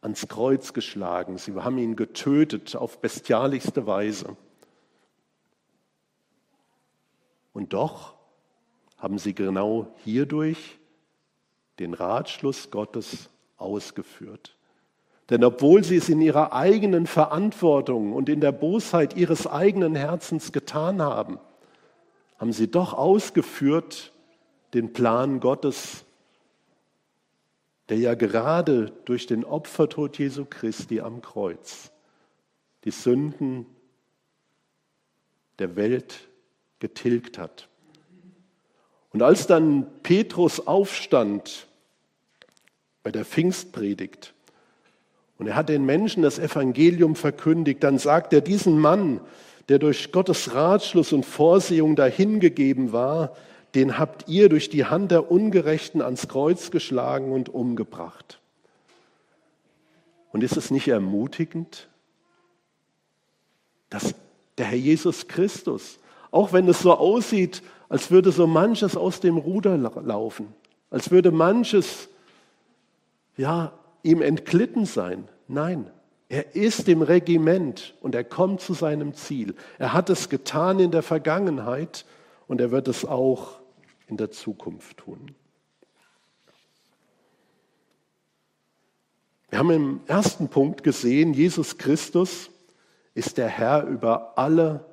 ans 0.00 0.26
Kreuz 0.26 0.72
geschlagen. 0.72 1.38
Sie 1.38 1.54
haben 1.54 1.78
ihn 1.78 1.94
getötet 1.94 2.74
auf 2.74 3.00
bestialischste 3.00 3.86
Weise. 3.86 4.36
Und 7.52 7.72
doch 7.72 8.14
haben 8.98 9.18
sie 9.18 9.34
genau 9.34 9.94
hierdurch 10.04 10.78
den 11.78 11.94
Ratschluss 11.94 12.70
Gottes 12.70 13.30
ausgeführt. 13.56 14.56
Denn 15.30 15.42
obwohl 15.42 15.82
sie 15.82 15.96
es 15.96 16.08
in 16.08 16.20
ihrer 16.20 16.52
eigenen 16.52 17.06
Verantwortung 17.06 18.12
und 18.12 18.28
in 18.28 18.40
der 18.40 18.52
Bosheit 18.52 19.16
ihres 19.16 19.46
eigenen 19.46 19.96
Herzens 19.96 20.52
getan 20.52 21.02
haben, 21.02 21.38
haben 22.38 22.52
sie 22.52 22.70
doch 22.70 22.92
ausgeführt 22.94 24.12
den 24.74 24.92
Plan 24.92 25.40
Gottes, 25.40 26.04
der 27.88 27.98
ja 27.98 28.14
gerade 28.14 28.92
durch 29.04 29.26
den 29.26 29.44
Opfertod 29.44 30.18
Jesu 30.18 30.44
Christi 30.44 31.00
am 31.00 31.22
Kreuz 31.22 31.90
die 32.84 32.90
Sünden 32.92 33.66
der 35.58 35.74
Welt 35.76 36.28
getilgt 36.78 37.38
hat. 37.38 37.68
Und 39.12 39.22
als 39.22 39.46
dann 39.46 39.86
Petrus 40.02 40.66
aufstand 40.66 41.66
bei 43.06 43.12
der 43.12 43.24
Pfingstpredigt 43.24 44.34
und 45.38 45.46
er 45.46 45.54
hat 45.54 45.68
den 45.68 45.86
Menschen 45.86 46.24
das 46.24 46.40
Evangelium 46.40 47.14
verkündigt, 47.14 47.84
dann 47.84 48.00
sagt 48.00 48.32
er 48.32 48.40
diesen 48.40 48.80
Mann, 48.80 49.20
der 49.68 49.78
durch 49.78 50.10
Gottes 50.10 50.54
Ratschluss 50.54 51.12
und 51.12 51.24
Vorsehung 51.24 51.94
dahingegeben 51.94 52.90
war, 52.90 53.36
den 53.76 53.96
habt 53.96 54.28
ihr 54.28 54.48
durch 54.48 54.70
die 54.70 54.86
Hand 54.86 55.12
der 55.12 55.30
Ungerechten 55.30 56.02
ans 56.02 56.26
Kreuz 56.26 56.72
geschlagen 56.72 57.30
und 57.30 57.48
umgebracht. 57.48 58.40
Und 60.32 60.42
ist 60.42 60.56
es 60.56 60.72
nicht 60.72 60.88
ermutigend, 60.88 61.88
dass 63.88 64.16
der 64.58 64.66
Herr 64.66 64.78
Jesus 64.78 65.28
Christus, 65.28 66.00
auch 66.32 66.52
wenn 66.52 66.66
es 66.68 66.80
so 66.80 66.92
aussieht, 66.92 67.62
als 67.88 68.10
würde 68.10 68.32
so 68.32 68.48
manches 68.48 68.96
aus 68.96 69.20
dem 69.20 69.36
Ruder 69.36 69.76
laufen, 69.76 70.52
als 70.90 71.12
würde 71.12 71.30
manches 71.30 72.08
ja 73.36 73.72
ihm 74.02 74.22
entglitten 74.22 74.86
sein. 74.86 75.28
Nein, 75.48 75.90
er 76.28 76.54
ist 76.54 76.88
im 76.88 77.02
Regiment 77.02 77.94
und 78.00 78.14
er 78.14 78.24
kommt 78.24 78.60
zu 78.60 78.74
seinem 78.74 79.14
Ziel. 79.14 79.54
Er 79.78 79.92
hat 79.92 80.10
es 80.10 80.28
getan 80.28 80.80
in 80.80 80.90
der 80.90 81.02
Vergangenheit 81.02 82.04
und 82.48 82.60
er 82.60 82.70
wird 82.70 82.88
es 82.88 83.04
auch 83.04 83.60
in 84.08 84.16
der 84.16 84.30
Zukunft 84.30 84.98
tun. 84.98 85.34
Wir 89.48 89.60
haben 89.60 89.70
im 89.70 90.00
ersten 90.06 90.48
Punkt 90.48 90.82
gesehen, 90.82 91.32
Jesus 91.32 91.78
Christus 91.78 92.50
ist 93.14 93.38
der 93.38 93.48
Herr 93.48 93.86
über 93.86 94.36
alle 94.36 94.84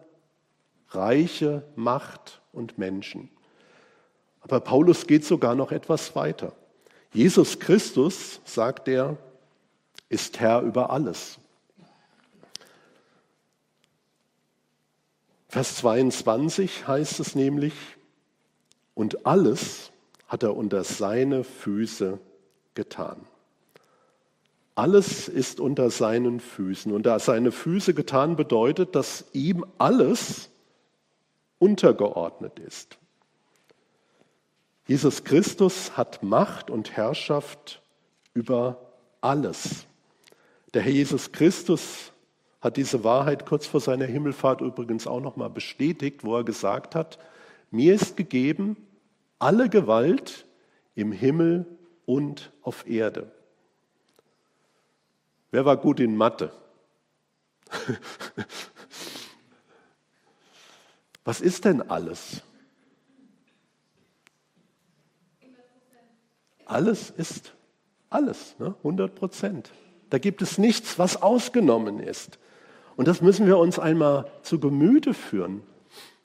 Reiche, 0.90 1.64
Macht 1.76 2.42
und 2.52 2.78
Menschen. 2.78 3.30
Aber 4.42 4.60
Paulus 4.60 5.08
geht 5.08 5.26
sogar 5.26 5.56
noch 5.56 5.72
etwas 5.72 6.16
weiter. 6.16 6.54
Jesus 7.14 7.60
Christus, 7.60 8.42
sagt 8.44 8.88
er, 8.88 9.18
ist 10.10 10.40
Herr 10.40 10.62
über 10.62 10.90
alles. 10.90 11.38
Vers 15.48 15.76
22 15.78 16.88
heißt 16.88 17.20
es 17.20 17.36
nämlich, 17.36 17.74
und 18.96 19.26
alles 19.26 19.92
hat 20.28 20.42
er 20.42 20.58
unter 20.58 20.84
seine 20.84 21.44
Füße 21.44 22.20
getan. 22.74 23.18
Alles 24.76 25.28
ist 25.28 25.60
unter 25.60 25.92
seinen 25.92 26.40
Füßen. 26.40 26.92
Und 26.92 27.06
da 27.06 27.20
seine 27.20 27.52
Füße 27.52 27.94
getan 27.94 28.36
bedeutet, 28.36 28.96
dass 28.96 29.26
ihm 29.34 29.64
alles 29.78 30.50
untergeordnet 31.60 32.58
ist. 32.58 32.98
Jesus 34.86 35.24
Christus 35.24 35.96
hat 35.96 36.24
Macht 36.24 36.70
und 36.70 36.92
Herrschaft 36.98 37.82
über 38.34 38.92
alles. 39.22 39.86
Der 40.74 40.82
Herr 40.82 40.92
Jesus 40.92 41.32
Christus 41.32 42.12
hat 42.60 42.78
diese 42.78 43.04
Wahrheit 43.04 43.46
kurz 43.46 43.66
vor 43.66 43.80
seiner 43.80 44.06
Himmelfahrt 44.06 44.62
übrigens 44.62 45.08
auch 45.08 45.22
noch 45.22 45.36
mal 45.36 45.50
bestätigt, 45.50 46.24
wo 46.24 46.36
er 46.38 46.44
gesagt 46.44 46.96
hat: 46.96 47.20
Mir 47.72 47.94
ist 47.94 48.18
gegeben 48.18 48.76
alle 49.40 49.70
Gewalt 49.70 50.46
im 50.96 51.12
Himmel 51.12 51.66
und 52.06 52.52
auf 52.62 52.88
Erde. 52.88 53.32
Wer 55.52 55.66
war 55.66 55.78
gut 55.78 56.00
in 56.00 56.16
Mathe? 56.16 56.52
Was 61.24 61.42
ist 61.42 61.66
denn 61.66 61.82
alles? 61.90 62.42
Alles 66.66 67.10
ist 67.10 67.54
alles, 68.10 68.56
ne? 68.60 68.76
100 68.80 69.16
Prozent. 69.16 69.72
Da 70.10 70.20
gibt 70.20 70.42
es 70.42 70.58
nichts, 70.58 71.00
was 71.00 71.22
ausgenommen 71.22 72.00
ist. 72.00 72.38
Und 72.96 73.08
das 73.08 73.22
müssen 73.22 73.48
wir 73.48 73.58
uns 73.58 73.80
einmal 73.80 74.32
zu 74.44 74.60
Gemüte 74.60 75.14
führen. 75.14 75.64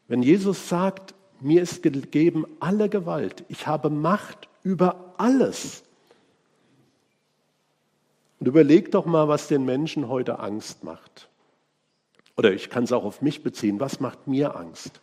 Wenn 0.07 0.23
Jesus 0.23 0.69
sagt, 0.69 1.15
mir 1.41 1.63
ist 1.63 1.83
gegeben 1.83 2.47
alle 2.61 2.89
Gewalt, 2.89 3.45
ich 3.49 3.67
habe 3.67 3.89
Macht 3.89 4.49
über 4.63 5.15
alles. 5.17 5.85
Und 8.39 8.47
überleg 8.47 8.91
doch 8.91 9.07
mal, 9.07 9.29
was 9.29 9.49
den 9.49 9.65
Menschen 9.65 10.09
heute 10.09 10.39
Angst 10.39 10.85
macht. 10.85 11.29
Oder 12.37 12.53
ich 12.53 12.71
kann 12.71 12.85
es 12.85 12.93
auch 12.93 13.05
auf 13.05 13.23
mich 13.23 13.43
beziehen. 13.43 13.81
Was 13.81 13.99
macht 13.99 14.29
mir 14.29 14.55
Angst? 14.55 15.01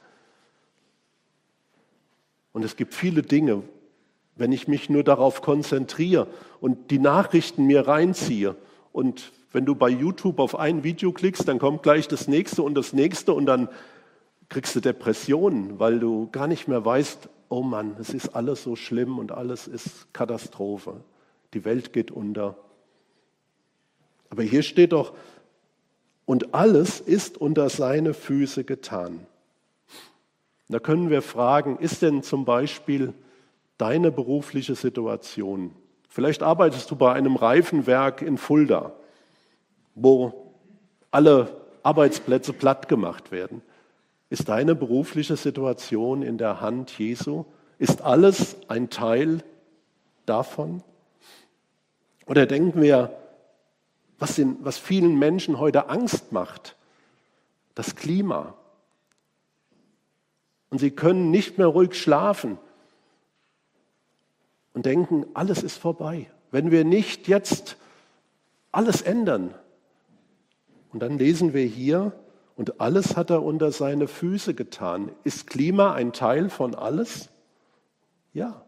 Und 2.54 2.64
es 2.64 2.78
gibt 2.78 2.94
viele 2.94 3.24
Dinge, 3.24 3.64
wenn 4.36 4.52
ich 4.52 4.68
mich 4.68 4.90
nur 4.90 5.04
darauf 5.04 5.42
konzentriere 5.42 6.28
und 6.60 6.92
die 6.92 7.00
Nachrichten 7.00 7.66
mir 7.66 7.88
reinziehe 7.88 8.56
und 8.92 9.32
wenn 9.52 9.66
du 9.66 9.76
bei 9.76 9.90
YouTube 9.90 10.40
auf 10.40 10.60
ein 10.60 10.84
Video 10.84 11.14
klickst, 11.14 11.48
dann 11.48 11.60
kommt 11.60 11.82
gleich 11.82 12.10
das 12.10 12.28
nächste 12.28 12.62
und 12.62 12.76
das 12.76 12.92
nächste 12.92 13.34
und 13.34 13.46
dann 13.46 13.70
kriegst 14.50 14.76
du 14.76 14.82
Depressionen, 14.82 15.80
weil 15.80 16.00
du 16.00 16.30
gar 16.32 16.48
nicht 16.48 16.68
mehr 16.68 16.84
weißt, 16.84 17.30
oh 17.50 17.62
Mann, 17.62 17.96
es 18.00 18.14
ist 18.14 18.36
alles 18.36 18.64
so 18.64 18.76
schlimm 18.76 19.18
und 19.18 19.32
alles 19.32 19.68
ist 19.68 20.14
Katastrophe. 20.14 21.02
Die 21.54 21.64
Welt 21.64 21.94
geht 21.94 22.12
unter. 22.12 22.58
Aber 24.30 24.44
hier 24.44 24.62
steht 24.62 24.92
doch, 24.92 25.14
und 26.26 26.54
alles 26.54 27.00
ist 27.00 27.38
unter 27.38 27.70
seine 27.70 28.14
Füße 28.14 28.64
getan. 28.64 29.26
Da 30.68 30.80
können 30.80 31.10
wir 31.10 31.22
fragen, 31.22 31.78
ist 31.78 32.02
denn 32.02 32.24
zum 32.24 32.44
Beispiel 32.44 33.14
deine 33.78 34.12
berufliche 34.12 34.76
Situation, 34.76 35.76
vielleicht 36.10 36.44
arbeitest 36.44 36.90
du 36.92 36.96
bei 36.96 37.14
einem 37.14 37.36
Reifenwerk 37.36 38.22
in 38.22 38.38
Fulda, 38.38 38.94
wo 39.96 40.54
alle 41.12 41.56
Arbeitsplätze 41.84 42.54
platt 42.54 42.88
gemacht 42.88 43.32
werden. 43.32 43.62
Ist 44.30 44.50
deine 44.50 44.76
berufliche 44.76 45.38
Situation 45.38 46.24
in 46.24 46.38
der 46.38 46.62
Hand 46.62 46.98
Jesu? 46.98 47.46
Ist 47.78 48.02
alles 48.02 48.58
ein 48.70 48.90
Teil 48.90 49.44
davon? 50.26 50.84
Oder 52.26 52.46
denken 52.46 52.82
wir, 52.82 53.16
was, 54.18 54.36
den, 54.36 54.58
was 54.62 54.78
vielen 54.78 55.20
Menschen 55.20 55.60
heute 55.60 55.90
Angst 55.90 56.32
macht, 56.32 56.76
das 57.76 57.96
Klima. 57.96 58.56
Und 60.70 60.80
sie 60.80 60.92
können 60.92 61.30
nicht 61.30 61.58
mehr 61.58 61.68
ruhig 61.68 61.94
schlafen 61.94 62.58
und 64.76 64.86
denken, 64.86 65.26
alles 65.34 65.64
ist 65.64 65.78
vorbei. 65.78 66.30
Wenn 66.52 66.70
wir 66.70 66.84
nicht 66.84 67.28
jetzt 67.28 67.78
alles 68.72 69.02
ändern. 69.02 69.56
Und 70.92 71.00
dann 71.00 71.18
lesen 71.18 71.54
wir 71.54 71.66
hier, 71.66 72.12
und 72.58 72.80
alles 72.80 73.18
hat 73.18 73.30
er 73.30 73.44
unter 73.44 73.72
seine 73.72 74.08
Füße 74.08 74.54
getan. 74.54 75.12
Ist 75.24 75.48
Klima 75.48 75.94
ein 75.94 76.14
Teil 76.14 76.50
von 76.50 76.76
alles? 76.76 77.30
Ja. 78.34 78.66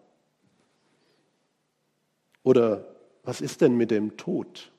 Oder 2.43 2.85
was 3.23 3.39
ist 3.41 3.61
denn 3.61 3.75
mit 3.77 3.91
dem 3.91 4.17
Tod? 4.17 4.71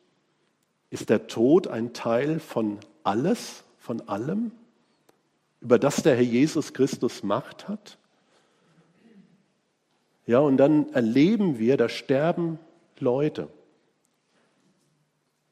Ist 0.91 1.11
der 1.11 1.27
Tod 1.27 1.69
ein 1.69 1.93
Teil 1.93 2.41
von 2.41 2.79
alles, 3.03 3.65
von 3.79 4.07
allem, 4.09 4.51
über 5.61 5.79
das 5.79 6.03
der 6.03 6.17
Herr 6.17 6.23
Jesus 6.23 6.73
Christus 6.73 7.23
Macht 7.23 7.69
hat? 7.69 7.99
Ja, 10.29 10.41
und 10.41 10.59
dann 10.59 10.93
erleben 10.93 11.59
wir, 11.59 11.79
da 11.79 11.89
sterben 11.89 12.59
Leute. 12.99 13.49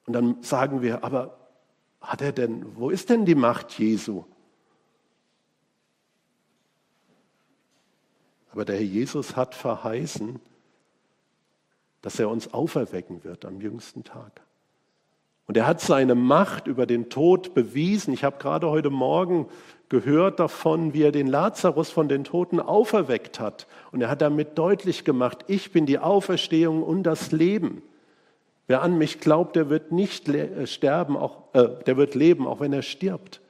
Und 0.05 0.13
dann 0.13 0.43
sagen 0.43 0.83
wir, 0.83 1.03
aber 1.03 1.39
hat 2.03 2.21
er 2.21 2.33
denn, 2.33 2.77
wo 2.77 2.91
ist 2.91 3.09
denn 3.09 3.25
die 3.25 3.35
Macht 3.35 3.79
Jesu? 3.79 4.25
Aber 8.53 8.67
der 8.67 8.77
Herr 8.77 8.85
Jesus 8.85 9.35
hat 9.35 9.55
verheißen, 9.55 10.41
dass 12.03 12.21
er 12.21 12.29
uns 12.29 12.53
auferwecken 12.53 13.25
wird 13.25 13.47
am 13.47 13.63
jüngsten 13.63 14.05
Tag. 14.05 14.43
Und 15.47 15.57
er 15.57 15.67
hat 15.67 15.81
seine 15.81 16.15
Macht 16.15 16.67
über 16.67 16.85
den 16.85 17.09
Tod 17.09 17.55
bewiesen. 17.55 18.13
Ich 18.13 18.25
habe 18.25 18.37
gerade 18.37 18.69
heute 18.69 18.91
Morgen 18.91 19.49
gehört 19.89 20.41
davon, 20.41 20.95
wie 20.95 21.03
er 21.03 21.13
den 21.13 21.27
Lazarus 21.27 21.91
von 21.91 22.09
den 22.09 22.25
Toten 22.25 22.61
auferweckt 22.61 23.39
hat. 23.39 23.67
Und 23.93 24.01
er 24.01 24.09
hat 24.09 24.21
damit 24.21 24.59
deutlich 24.59 25.05
gemacht, 25.05 25.45
ich 25.47 25.73
bin 25.73 25.87
die 25.87 25.99
Auferstehung 25.99 26.83
und 26.83 27.05
das 27.05 27.33
Leben. 27.33 27.83
Wer 28.67 28.83
an 28.83 28.99
mich 28.99 29.21
glaubt, 29.21 29.55
der 29.55 29.71
wird 29.71 29.93
nicht 29.93 30.29
äh, 30.29 30.67
sterben, 30.67 31.17
auch, 31.17 31.55
äh, 31.55 31.69
der 31.87 31.97
wird 31.97 32.15
leben, 32.15 32.47
auch 32.47 32.61
wenn 32.61 32.73
er 32.73 32.83
stirbt. 32.83 33.41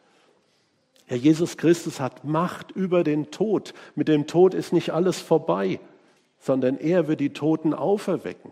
Herr 1.07 1.17
Jesus 1.17 1.57
Christus 1.57 2.01
hat 2.01 2.25
Macht 2.25 2.73
über 2.73 3.03
den 3.05 3.31
Tod. 3.31 3.73
Mit 3.95 4.09
dem 4.09 4.27
Tod 4.27 4.53
ist 4.53 4.73
nicht 4.73 4.91
alles 4.91 5.21
vorbei, 5.21 5.81
sondern 6.39 6.77
er 6.77 7.09
wird 7.09 7.21
die 7.21 7.33
Toten 7.33 7.73
auferwecken. 7.73 8.51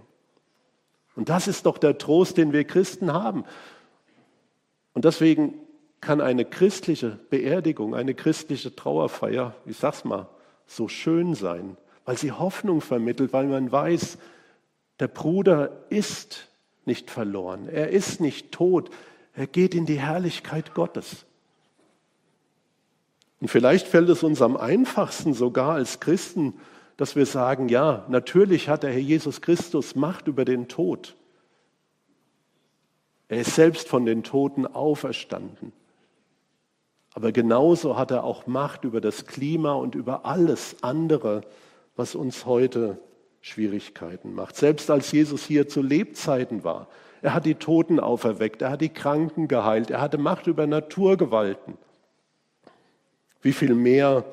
Und 1.17 1.29
das 1.29 1.49
ist 1.49 1.67
doch 1.67 1.79
der 1.79 1.99
Trost, 1.99 2.39
den 2.39 2.53
wir 2.53 2.65
Christen 2.65 3.13
haben. 3.13 3.45
Und 4.95 5.05
deswegen 5.05 5.55
kann 6.05 6.21
eine 6.21 6.45
christliche 6.45 7.19
Beerdigung, 7.31 7.95
eine 7.95 8.15
christliche 8.15 8.77
Trauerfeier, 8.77 9.55
ich 9.65 9.79
sag's 9.79 10.05
mal, 10.05 10.29
so 10.67 10.87
schön 10.87 11.35
sein, 11.35 11.77
weil 12.05 12.19
sie 12.19 12.33
Hoffnung 12.33 12.81
vermittelt, 12.81 13.33
weil 13.33 13.47
man 13.47 13.73
weiß, 13.73 14.19
der 15.01 15.09
Bruder 15.09 15.71
ist 15.89 16.49
nicht 16.85 17.11
verloren, 17.11 17.69
er 17.69 17.89
ist 17.89 18.21
nicht 18.21 18.53
tot, 18.53 18.91
er 19.33 19.47
geht 19.47 19.75
in 19.75 19.87
die 19.87 19.99
Herrlichkeit 19.99 20.75
Gottes. 20.75 21.25
Und 23.41 23.49
vielleicht 23.49 23.89
fällt 23.89 24.09
es 24.11 24.23
uns 24.23 24.43
am 24.43 24.57
einfachsten 24.57 25.35
sogar 25.35 25.75
als 25.75 26.01
Christen, 26.01 26.55
dass 26.97 27.17
wir 27.17 27.27
sagen, 27.27 27.69
ja, 27.69 28.05
natürlich 28.09 28.69
hat 28.69 28.83
der 28.83 28.93
Herr 28.93 29.01
Jesus 29.01 29.41
Christus 29.41 29.97
Macht 29.97 30.29
über 30.29 30.45
den 30.45 30.69
Tod. 30.69 31.17
Er 33.29 33.41
ist 33.41 33.55
selbst 33.55 33.89
von 33.89 34.05
den 34.05 34.23
Toten 34.23 34.67
auferstanden. 34.67 35.73
Aber 37.15 37.31
genauso 37.31 37.97
hat 37.97 38.11
er 38.11 38.25
auch 38.25 38.47
Macht 38.47 38.85
über 38.85 39.01
das 39.01 39.25
Klima 39.25 39.73
und 39.73 39.95
über 39.95 40.27
alles 40.27 40.77
andere, 40.83 41.43
was 41.97 42.17
uns 42.17 42.45
heute 42.45 42.99
Schwierigkeiten 43.41 44.35
macht. 44.35 44.57
Selbst 44.57 44.91
als 44.91 45.13
Jesus 45.13 45.45
hier 45.45 45.69
zu 45.69 45.81
Lebzeiten 45.81 46.65
war, 46.65 46.89
er 47.23 47.33
hat 47.33 47.47
die 47.47 47.55
Toten 47.55 48.01
auferweckt, 48.01 48.63
er 48.63 48.71
hat 48.71 48.81
die 48.81 48.89
Kranken 48.89 49.49
geheilt, 49.49 49.91
er 49.91 50.01
hatte 50.01 50.19
Macht 50.19 50.47
über 50.47 50.67
Naturgewalten. 50.67 51.79
Wie 53.41 53.53
viel 53.53 53.75
mehr 53.75 54.25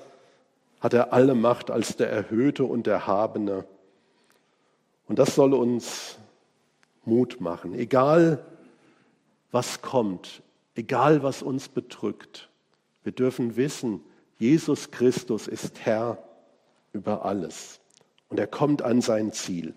hat 0.79 0.93
er 0.93 1.13
alle 1.13 1.35
Macht 1.35 1.69
als 1.69 1.95
der 1.97 2.09
Erhöhte 2.09 2.63
und 2.63 2.87
Erhabene? 2.87 3.65
Und 5.07 5.19
das 5.19 5.35
soll 5.35 5.53
uns 5.53 6.17
Mut 7.05 7.41
machen, 7.41 7.75
egal 7.75 8.43
was 9.51 9.81
kommt, 9.81 10.41
egal 10.75 11.21
was 11.21 11.43
uns 11.43 11.67
bedrückt. 11.67 12.50
Wir 13.03 13.11
dürfen 13.11 13.55
wissen, 13.55 14.03
Jesus 14.37 14.91
Christus 14.91 15.47
ist 15.47 15.79
Herr 15.85 16.23
über 16.93 17.25
alles 17.25 17.79
und 18.29 18.39
er 18.39 18.47
kommt 18.47 18.81
an 18.81 19.01
sein 19.01 19.31
Ziel. 19.31 19.73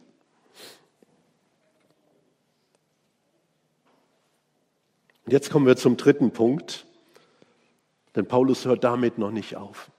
Und 5.25 5.33
jetzt 5.33 5.51
kommen 5.51 5.67
wir 5.67 5.77
zum 5.77 5.97
dritten 5.97 6.33
Punkt, 6.33 6.87
denn 8.15 8.27
Paulus 8.27 8.65
hört 8.65 8.85
damit 8.85 9.19
noch 9.19 9.31
nicht 9.31 9.57
auf. 9.57 9.91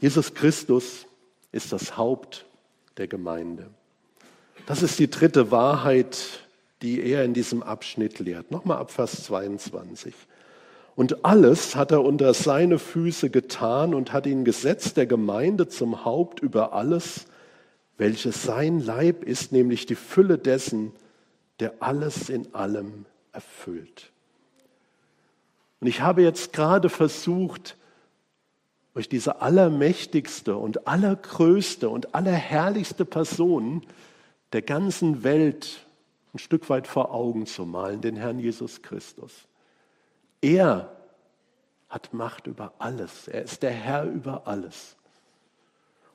Jesus 0.00 0.34
Christus 0.34 1.06
ist 1.52 1.72
das 1.72 1.96
Haupt 1.96 2.46
der 2.96 3.06
Gemeinde. 3.06 3.70
Das 4.66 4.82
ist 4.82 4.98
die 4.98 5.08
dritte 5.08 5.50
Wahrheit, 5.50 6.40
die 6.82 7.00
er 7.00 7.24
in 7.24 7.32
diesem 7.32 7.62
Abschnitt 7.62 8.18
lehrt. 8.18 8.50
Nochmal 8.50 8.78
ab 8.78 8.90
Vers 8.90 9.24
22. 9.24 10.14
Und 10.96 11.26
alles 11.26 11.76
hat 11.76 11.92
er 11.92 12.02
unter 12.02 12.32
seine 12.32 12.78
Füße 12.78 13.28
getan 13.28 13.94
und 13.94 14.14
hat 14.14 14.26
ihn 14.26 14.46
gesetzt 14.46 14.96
der 14.96 15.06
Gemeinde 15.06 15.68
zum 15.68 16.06
Haupt 16.06 16.40
über 16.40 16.72
alles, 16.72 17.26
welches 17.98 18.42
sein 18.42 18.80
Leib 18.80 19.22
ist, 19.22 19.52
nämlich 19.52 19.84
die 19.84 19.94
Fülle 19.94 20.38
dessen, 20.38 20.92
der 21.60 21.74
alles 21.80 22.30
in 22.30 22.54
allem 22.54 23.04
erfüllt. 23.32 24.10
Und 25.80 25.86
ich 25.86 26.00
habe 26.00 26.22
jetzt 26.22 26.54
gerade 26.54 26.88
versucht, 26.88 27.76
euch 28.94 29.10
diese 29.10 29.42
allermächtigste 29.42 30.56
und 30.56 30.88
allergrößte 30.88 31.90
und 31.90 32.14
allerherrlichste 32.14 33.04
Person 33.04 33.82
der 34.54 34.62
ganzen 34.62 35.22
Welt 35.22 35.86
ein 36.32 36.38
Stück 36.38 36.70
weit 36.70 36.86
vor 36.86 37.12
Augen 37.12 37.44
zu 37.44 37.66
malen, 37.66 38.00
den 38.00 38.16
Herrn 38.16 38.38
Jesus 38.38 38.80
Christus. 38.80 39.46
Er 40.46 40.96
hat 41.88 42.14
Macht 42.14 42.46
über 42.46 42.72
alles. 42.78 43.26
Er 43.26 43.42
ist 43.42 43.64
der 43.64 43.72
Herr 43.72 44.04
über 44.04 44.46
alles. 44.46 44.94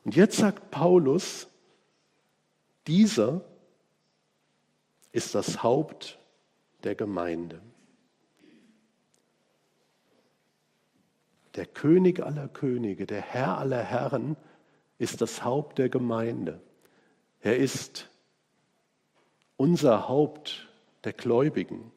Und 0.06 0.16
jetzt 0.16 0.38
sagt 0.38 0.72
Paulus, 0.72 1.50
dieser 2.88 3.42
ist 5.12 5.36
das 5.36 5.64
Haupt 5.64 6.18
der 6.84 6.96
Gemeinde. 6.96 7.62
Der 11.56 11.66
König 11.66 12.22
aller 12.22 12.48
Könige, 12.48 13.06
der 13.06 13.22
Herr 13.22 13.58
aller 13.58 13.84
Herren 13.84 14.38
ist 14.98 15.20
das 15.20 15.44
Haupt 15.44 15.78
der 15.78 15.90
Gemeinde. 15.90 16.62
Er 17.42 17.58
ist 17.58 18.10
unser 19.58 20.08
Haupt 20.08 20.70
der 21.04 21.12
Gläubigen. 21.12 21.92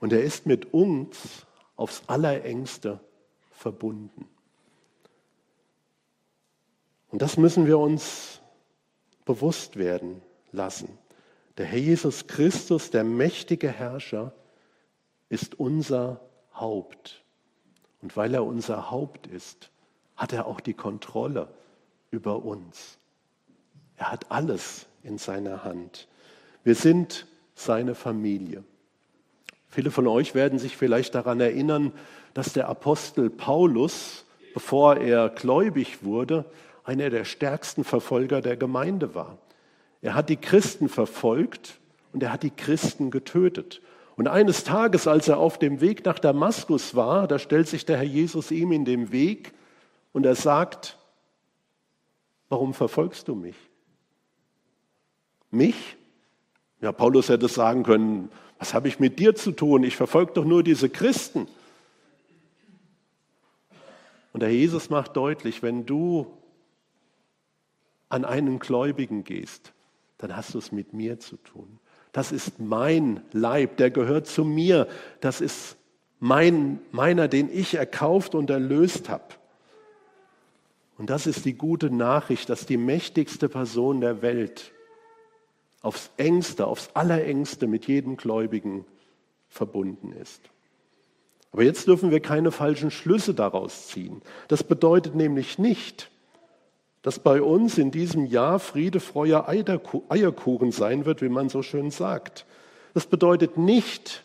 Und 0.00 0.12
er 0.12 0.22
ist 0.22 0.46
mit 0.46 0.72
uns 0.72 1.46
aufs 1.76 2.02
allerengste 2.06 3.00
verbunden. 3.50 4.28
Und 7.10 7.22
das 7.22 7.36
müssen 7.36 7.66
wir 7.66 7.78
uns 7.78 8.40
bewusst 9.24 9.76
werden 9.76 10.22
lassen. 10.52 10.98
Der 11.56 11.66
Herr 11.66 11.78
Jesus 11.78 12.26
Christus, 12.26 12.90
der 12.90 13.04
mächtige 13.04 13.70
Herrscher, 13.70 14.32
ist 15.28 15.58
unser 15.58 16.20
Haupt. 16.54 17.24
Und 18.02 18.16
weil 18.16 18.34
er 18.34 18.44
unser 18.44 18.90
Haupt 18.90 19.26
ist, 19.26 19.70
hat 20.16 20.32
er 20.32 20.46
auch 20.46 20.60
die 20.60 20.74
Kontrolle 20.74 21.48
über 22.10 22.44
uns. 22.44 22.98
Er 23.96 24.10
hat 24.10 24.30
alles 24.30 24.86
in 25.02 25.18
seiner 25.18 25.64
Hand. 25.64 26.08
Wir 26.64 26.74
sind 26.74 27.26
seine 27.54 27.94
Familie. 27.94 28.64
Viele 29.76 29.90
von 29.90 30.06
euch 30.06 30.34
werden 30.34 30.58
sich 30.58 30.74
vielleicht 30.74 31.14
daran 31.14 31.38
erinnern, 31.38 31.92
dass 32.32 32.54
der 32.54 32.66
Apostel 32.66 33.28
Paulus, 33.28 34.24
bevor 34.54 34.96
er 34.96 35.28
gläubig 35.28 36.02
wurde, 36.02 36.46
einer 36.84 37.10
der 37.10 37.26
stärksten 37.26 37.84
Verfolger 37.84 38.40
der 38.40 38.56
Gemeinde 38.56 39.14
war. 39.14 39.36
Er 40.00 40.14
hat 40.14 40.30
die 40.30 40.38
Christen 40.38 40.88
verfolgt 40.88 41.78
und 42.14 42.22
er 42.22 42.32
hat 42.32 42.42
die 42.42 42.52
Christen 42.56 43.10
getötet. 43.10 43.82
Und 44.16 44.28
eines 44.28 44.64
Tages, 44.64 45.06
als 45.06 45.28
er 45.28 45.36
auf 45.36 45.58
dem 45.58 45.82
Weg 45.82 46.06
nach 46.06 46.20
Damaskus 46.20 46.94
war, 46.94 47.28
da 47.28 47.38
stellt 47.38 47.68
sich 47.68 47.84
der 47.84 47.98
Herr 47.98 48.04
Jesus 48.04 48.50
ihm 48.50 48.72
in 48.72 48.86
den 48.86 49.12
Weg 49.12 49.52
und 50.14 50.24
er 50.24 50.36
sagt, 50.36 50.96
warum 52.48 52.72
verfolgst 52.72 53.28
du 53.28 53.34
mich? 53.34 53.56
Mich? 55.50 55.98
Ja, 56.80 56.92
Paulus 56.92 57.28
hätte 57.28 57.48
sagen 57.48 57.82
können, 57.82 58.30
was 58.58 58.74
habe 58.74 58.88
ich 58.88 58.98
mit 58.98 59.18
dir 59.18 59.34
zu 59.34 59.52
tun? 59.52 59.84
Ich 59.84 59.96
verfolge 59.96 60.32
doch 60.32 60.44
nur 60.44 60.62
diese 60.62 60.88
Christen. 60.88 61.46
Und 64.32 64.40
der 64.40 64.52
Jesus 64.52 64.90
macht 64.90 65.16
deutlich, 65.16 65.62
wenn 65.62 65.86
du 65.86 66.26
an 68.08 68.24
einen 68.24 68.58
Gläubigen 68.58 69.24
gehst, 69.24 69.72
dann 70.18 70.36
hast 70.36 70.54
du 70.54 70.58
es 70.58 70.72
mit 70.72 70.92
mir 70.92 71.18
zu 71.18 71.36
tun. 71.36 71.78
Das 72.12 72.32
ist 72.32 72.58
mein 72.58 73.20
Leib, 73.32 73.76
der 73.76 73.90
gehört 73.90 74.26
zu 74.26 74.44
mir. 74.44 74.88
Das 75.20 75.40
ist 75.40 75.76
mein, 76.18 76.80
meiner, 76.92 77.28
den 77.28 77.50
ich 77.52 77.74
erkauft 77.74 78.34
und 78.34 78.48
erlöst 78.48 79.08
habe. 79.08 79.24
Und 80.96 81.10
das 81.10 81.26
ist 81.26 81.44
die 81.44 81.54
gute 81.54 81.90
Nachricht, 81.90 82.48
dass 82.48 82.64
die 82.64 82.78
mächtigste 82.78 83.50
Person 83.50 84.00
der 84.00 84.22
Welt 84.22 84.72
aufs 85.86 86.10
engste, 86.16 86.66
aufs 86.66 86.90
allerengste 86.94 87.68
mit 87.68 87.86
jedem 87.86 88.16
Gläubigen 88.16 88.84
verbunden 89.48 90.12
ist. 90.12 90.40
Aber 91.52 91.62
jetzt 91.62 91.86
dürfen 91.86 92.10
wir 92.10 92.20
keine 92.20 92.50
falschen 92.50 92.90
Schlüsse 92.90 93.34
daraus 93.34 93.86
ziehen. 93.86 94.20
Das 94.48 94.64
bedeutet 94.64 95.14
nämlich 95.14 95.58
nicht, 95.58 96.10
dass 97.02 97.20
bei 97.20 97.40
uns 97.40 97.78
in 97.78 97.92
diesem 97.92 98.26
Jahr 98.26 98.58
Friede, 98.58 98.98
Freude, 98.98 99.46
Eierkuchen 99.48 100.72
sein 100.72 101.04
wird, 101.04 101.22
wie 101.22 101.28
man 101.28 101.48
so 101.48 101.62
schön 101.62 101.92
sagt. 101.92 102.46
Das 102.92 103.06
bedeutet 103.06 103.56
nicht, 103.56 104.24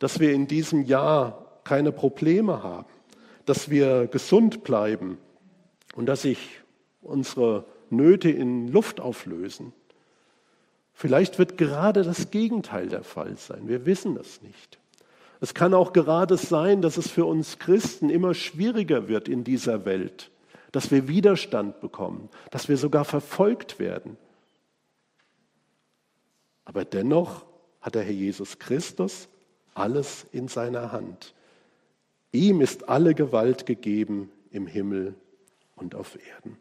dass 0.00 0.18
wir 0.18 0.32
in 0.32 0.48
diesem 0.48 0.82
Jahr 0.82 1.60
keine 1.62 1.92
Probleme 1.92 2.64
haben, 2.64 2.88
dass 3.44 3.70
wir 3.70 4.08
gesund 4.08 4.64
bleiben 4.64 5.18
und 5.94 6.06
dass 6.06 6.22
sich 6.22 6.62
unsere 7.00 7.64
Nöte 7.90 8.28
in 8.28 8.66
Luft 8.68 9.00
auflösen. 9.00 9.72
Vielleicht 10.98 11.38
wird 11.38 11.58
gerade 11.58 12.04
das 12.04 12.30
Gegenteil 12.30 12.88
der 12.88 13.04
Fall 13.04 13.36
sein. 13.36 13.68
Wir 13.68 13.84
wissen 13.84 14.14
das 14.14 14.40
nicht. 14.40 14.78
Es 15.42 15.52
kann 15.52 15.74
auch 15.74 15.92
gerade 15.92 16.38
sein, 16.38 16.80
dass 16.80 16.96
es 16.96 17.10
für 17.10 17.26
uns 17.26 17.58
Christen 17.58 18.08
immer 18.08 18.32
schwieriger 18.32 19.06
wird 19.06 19.28
in 19.28 19.44
dieser 19.44 19.84
Welt, 19.84 20.30
dass 20.72 20.90
wir 20.90 21.06
Widerstand 21.06 21.82
bekommen, 21.82 22.30
dass 22.50 22.70
wir 22.70 22.78
sogar 22.78 23.04
verfolgt 23.04 23.78
werden. 23.78 24.16
Aber 26.64 26.86
dennoch 26.86 27.44
hat 27.82 27.94
der 27.94 28.02
Herr 28.02 28.12
Jesus 28.12 28.58
Christus 28.58 29.28
alles 29.74 30.24
in 30.32 30.48
seiner 30.48 30.92
Hand. 30.92 31.34
Ihm 32.32 32.62
ist 32.62 32.88
alle 32.88 33.14
Gewalt 33.14 33.66
gegeben 33.66 34.32
im 34.50 34.66
Himmel 34.66 35.14
und 35.74 35.94
auf 35.94 36.16
Erden. 36.26 36.56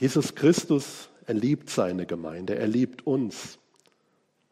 Jesus 0.00 0.34
Christus, 0.34 1.10
er 1.26 1.34
liebt 1.34 1.68
seine 1.68 2.06
Gemeinde, 2.06 2.56
er 2.56 2.66
liebt 2.66 3.06
uns. 3.06 3.58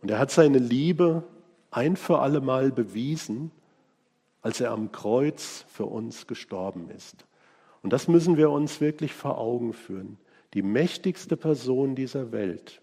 Und 0.03 0.11
er 0.11 0.19
hat 0.19 0.31
seine 0.31 0.59
Liebe 0.59 1.25
ein 1.71 1.97
für 1.97 2.19
alle 2.19 2.43
Mal 2.43 2.71
bewiesen, 2.71 3.51
als 4.43 4.61
er 4.61 4.73
am 4.73 4.93
Kreuz 4.93 5.65
für 5.69 5.87
uns 5.87 6.27
gestorben 6.27 6.91
ist. 6.91 7.25
Und 7.83 7.95
das 7.95 8.09
müssen 8.09 8.37
wir 8.37 8.51
uns 8.51 8.83
wirklich 8.83 9.15
vor 9.15 9.39
Augen 9.39 9.73
führen. 9.73 10.19
Die 10.53 10.61
mächtigste 10.61 11.39
Person 11.39 11.95
dieser 11.95 12.31
Welt 12.31 12.83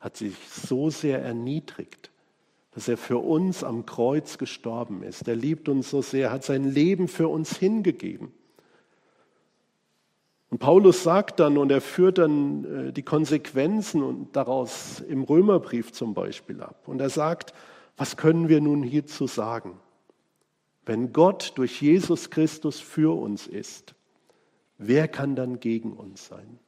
hat 0.00 0.18
sich 0.18 0.36
so 0.50 0.90
sehr 0.90 1.22
erniedrigt, 1.22 2.10
dass 2.72 2.88
er 2.88 2.98
für 2.98 3.18
uns 3.18 3.64
am 3.64 3.86
Kreuz 3.86 4.36
gestorben 4.36 5.02
ist. 5.02 5.26
Er 5.28 5.36
liebt 5.36 5.70
uns 5.70 5.88
so 5.88 6.02
sehr, 6.02 6.30
hat 6.30 6.44
sein 6.44 6.64
Leben 6.64 7.08
für 7.08 7.28
uns 7.28 7.56
hingegeben. 7.56 8.32
Und 10.54 10.60
Paulus 10.60 11.02
sagt 11.02 11.40
dann, 11.40 11.58
und 11.58 11.72
er 11.72 11.80
führt 11.80 12.18
dann 12.18 12.64
äh, 12.64 12.92
die 12.92 13.02
Konsequenzen 13.02 14.28
daraus 14.30 15.00
im 15.00 15.24
Römerbrief 15.24 15.90
zum 15.90 16.14
Beispiel 16.14 16.62
ab. 16.62 16.86
Und 16.86 17.00
er 17.00 17.10
sagt, 17.10 17.52
was 17.96 18.16
können 18.16 18.48
wir 18.48 18.60
nun 18.60 18.84
hierzu 18.84 19.26
sagen? 19.26 19.80
Wenn 20.86 21.12
Gott 21.12 21.54
durch 21.56 21.82
Jesus 21.82 22.30
Christus 22.30 22.78
für 22.78 23.20
uns 23.20 23.48
ist, 23.48 23.96
wer 24.78 25.08
kann 25.08 25.34
dann 25.34 25.58
gegen 25.58 25.92
uns 25.92 26.28
sein? 26.28 26.60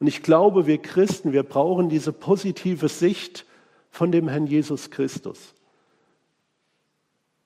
Und 0.00 0.08
ich 0.08 0.24
glaube, 0.24 0.66
wir 0.66 0.78
Christen, 0.78 1.32
wir 1.32 1.44
brauchen 1.44 1.90
diese 1.90 2.12
positive 2.12 2.88
Sicht 2.88 3.46
von 3.92 4.10
dem 4.10 4.26
Herrn 4.26 4.48
Jesus 4.48 4.90
Christus. 4.90 5.54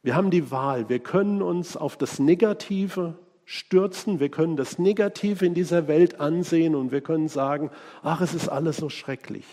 Wir 0.03 0.15
haben 0.15 0.31
die 0.31 0.51
Wahl, 0.51 0.89
wir 0.89 1.01
können 1.01 1.43
uns 1.43 1.77
auf 1.77 1.99
das 1.99 2.19
Negative 2.19 3.19
stürzen, 3.45 4.21
wir 4.21 4.29
können 4.29 4.57
das 4.57 4.79
Negative 4.79 5.45
in 5.45 5.55
dieser 5.55 5.89
Welt 5.89 6.21
ansehen 6.21 6.75
und 6.75 6.93
wir 6.93 7.01
können 7.01 7.29
sagen, 7.29 7.71
ach, 8.03 8.21
es 8.21 8.35
ist 8.35 8.49
alles 8.49 8.79
so 8.79 8.89
schrecklich. 8.89 9.45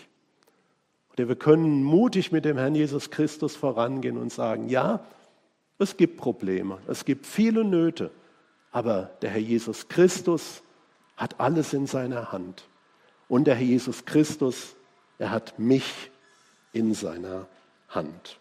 Oder 1.12 1.28
wir 1.28 1.36
können 1.36 1.82
mutig 1.82 2.32
mit 2.32 2.44
dem 2.44 2.56
Herrn 2.56 2.74
Jesus 2.74 3.10
Christus 3.10 3.54
vorangehen 3.54 4.16
und 4.16 4.32
sagen, 4.32 4.68
ja, 4.68 5.04
es 5.78 5.96
gibt 5.96 6.16
Probleme, 6.16 6.78
es 6.86 7.04
gibt 7.04 7.26
viele 7.26 7.64
Nöte, 7.64 8.10
aber 8.70 9.10
der 9.20 9.30
Herr 9.30 9.40
Jesus 9.40 9.88
Christus 9.88 10.62
hat 11.16 11.38
alles 11.38 11.74
in 11.74 11.86
seiner 11.86 12.32
Hand. 12.32 12.64
Und 13.28 13.46
der 13.46 13.56
Herr 13.56 13.66
Jesus 13.66 14.04
Christus, 14.04 14.74
er 15.18 15.30
hat 15.30 15.58
mich 15.58 16.10
in 16.72 16.94
seiner 16.94 17.46
Hand. 17.88 18.38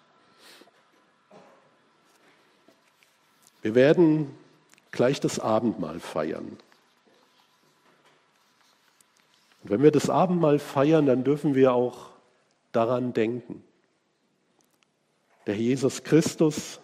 Wir 3.61 3.75
werden 3.75 4.35
gleich 4.91 5.19
das 5.19 5.39
Abendmahl 5.39 5.99
feiern. 5.99 6.57
Und 9.63 9.69
wenn 9.69 9.83
wir 9.83 9.91
das 9.91 10.09
Abendmahl 10.09 10.59
feiern, 10.59 11.05
dann 11.05 11.23
dürfen 11.23 11.55
wir 11.55 11.73
auch 11.73 12.09
daran 12.71 13.13
denken. 13.13 13.63
Der 15.47 15.55
Jesus 15.55 16.03
Christus 16.03 16.79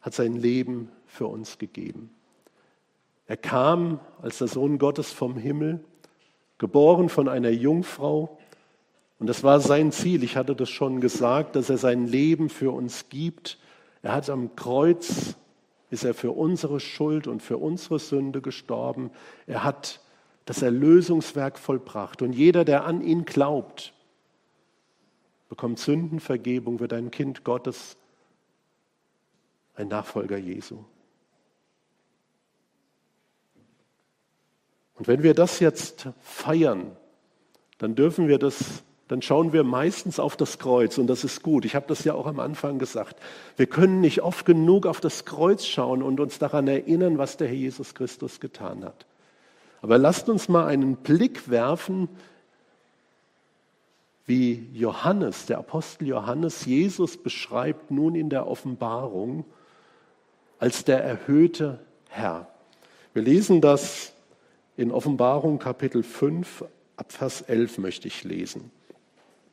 hat 0.00 0.14
sein 0.14 0.36
Leben 0.36 0.90
für 1.06 1.26
uns 1.26 1.58
gegeben. 1.58 2.10
Er 3.26 3.36
kam 3.36 4.00
als 4.22 4.38
der 4.38 4.48
Sohn 4.48 4.78
Gottes 4.78 5.12
vom 5.12 5.36
Himmel, 5.36 5.84
geboren 6.58 7.08
von 7.08 7.28
einer 7.28 7.50
Jungfrau. 7.50 8.38
Und 9.18 9.26
das 9.26 9.44
war 9.44 9.60
sein 9.60 9.92
Ziel. 9.92 10.22
Ich 10.22 10.36
hatte 10.36 10.56
das 10.56 10.70
schon 10.70 11.00
gesagt, 11.00 11.56
dass 11.56 11.70
er 11.70 11.78
sein 11.78 12.06
Leben 12.06 12.48
für 12.48 12.70
uns 12.70 13.08
gibt. 13.08 13.58
Er 14.02 14.12
hat 14.12 14.30
am 14.30 14.54
Kreuz 14.56 15.34
ist 15.90 16.04
er 16.04 16.14
für 16.14 16.32
unsere 16.32 16.80
Schuld 16.80 17.26
und 17.26 17.42
für 17.42 17.58
unsere 17.58 17.98
Sünde 17.98 18.40
gestorben. 18.40 19.10
Er 19.46 19.64
hat 19.64 20.00
das 20.44 20.62
Erlösungswerk 20.62 21.58
vollbracht. 21.58 22.22
Und 22.22 22.32
jeder, 22.32 22.64
der 22.64 22.84
an 22.84 23.02
ihn 23.02 23.24
glaubt, 23.24 23.92
bekommt 25.48 25.78
Sündenvergebung, 25.78 26.80
wird 26.80 26.92
ein 26.92 27.10
Kind 27.10 27.44
Gottes, 27.44 27.96
ein 29.74 29.88
Nachfolger 29.88 30.36
Jesu. 30.36 30.84
Und 34.94 35.06
wenn 35.06 35.22
wir 35.22 35.34
das 35.34 35.60
jetzt 35.60 36.08
feiern, 36.20 36.96
dann 37.78 37.94
dürfen 37.94 38.26
wir 38.26 38.38
das 38.38 38.82
dann 39.08 39.22
schauen 39.22 39.54
wir 39.54 39.64
meistens 39.64 40.20
auf 40.20 40.36
das 40.36 40.58
Kreuz 40.58 40.98
und 40.98 41.06
das 41.06 41.24
ist 41.24 41.42
gut. 41.42 41.64
Ich 41.64 41.74
habe 41.74 41.86
das 41.88 42.04
ja 42.04 42.12
auch 42.12 42.26
am 42.26 42.40
Anfang 42.40 42.78
gesagt. 42.78 43.16
Wir 43.56 43.66
können 43.66 44.02
nicht 44.02 44.22
oft 44.22 44.44
genug 44.44 44.86
auf 44.86 45.00
das 45.00 45.24
Kreuz 45.24 45.64
schauen 45.64 46.02
und 46.02 46.20
uns 46.20 46.38
daran 46.38 46.68
erinnern, 46.68 47.16
was 47.16 47.38
der 47.38 47.48
Herr 47.48 47.54
Jesus 47.54 47.94
Christus 47.94 48.38
getan 48.38 48.84
hat. 48.84 49.06
Aber 49.80 49.96
lasst 49.96 50.28
uns 50.28 50.48
mal 50.48 50.66
einen 50.66 50.96
Blick 50.96 51.48
werfen, 51.48 52.08
wie 54.26 54.68
Johannes, 54.74 55.46
der 55.46 55.56
Apostel 55.56 56.06
Johannes, 56.06 56.66
Jesus 56.66 57.16
beschreibt 57.16 57.90
nun 57.90 58.14
in 58.14 58.28
der 58.28 58.46
Offenbarung 58.46 59.46
als 60.58 60.84
der 60.84 61.02
erhöhte 61.02 61.78
Herr. 62.10 62.46
Wir 63.14 63.22
lesen 63.22 63.62
das 63.62 64.12
in 64.76 64.90
Offenbarung 64.90 65.58
Kapitel 65.58 66.02
5, 66.02 66.64
ab 66.96 67.10
Vers 67.10 67.40
11 67.42 67.78
möchte 67.78 68.06
ich 68.06 68.22
lesen. 68.24 68.70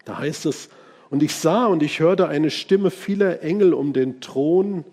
Da 0.06 0.20
heißt 0.20 0.46
es, 0.46 0.70
und 1.10 1.22
ich 1.22 1.36
sah 1.36 1.66
und 1.66 1.84
ich 1.84 2.00
hörte 2.00 2.28
eine 2.28 2.50
Stimme 2.50 2.92
vieler 2.92 3.42
Engel 3.42 3.74
um 3.74 3.94
den 3.94 4.22
Thron 4.22 4.86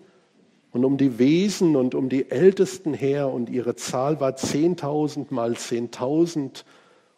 und 0.71 0.85
um 0.85 0.97
die 0.97 1.19
Wesen 1.19 1.75
und 1.75 1.95
um 1.95 2.09
die 2.09 2.29
Ältesten 2.31 2.93
her, 2.93 3.29
und 3.29 3.49
ihre 3.49 3.75
Zahl 3.75 4.19
war 4.19 4.35
zehntausend 4.35 5.31
mal 5.31 5.55
zehntausend 5.55 6.65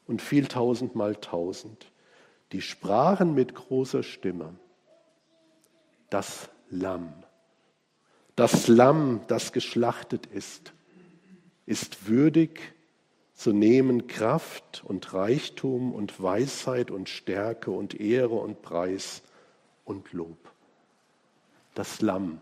und 0.07 0.21
vieltausend 0.21 0.95
mal 0.95 1.15
tausend. 1.15 1.91
Die 2.51 2.61
sprachen 2.61 3.33
mit 3.33 3.55
großer 3.55 4.03
Stimme, 4.03 4.53
das 6.09 6.49
Lamm, 6.69 7.13
das 8.35 8.67
Lamm, 8.67 9.21
das 9.27 9.53
geschlachtet 9.53 10.25
ist, 10.25 10.73
ist 11.65 12.07
würdig, 12.07 12.74
zu 13.35 13.51
nehmen 13.51 14.07
Kraft 14.07 14.83
und 14.85 15.13
Reichtum 15.13 15.93
und 15.93 16.21
Weisheit 16.23 16.89
und 16.89 17.09
Stärke 17.09 17.69
und 17.69 17.99
Ehre 17.99 18.35
und 18.35 18.61
Preis 18.61 19.21
und 19.83 20.13
Lob. 20.13 20.37
Das 21.75 22.01
Lamm, 22.01 22.39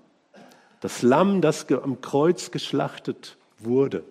das 0.79 1.01
Lamm, 1.01 1.41
das 1.41 1.69
am 1.71 1.99
Kreuz 2.01 2.51
geschlachtet 2.51 3.37
wurde, 3.57 4.03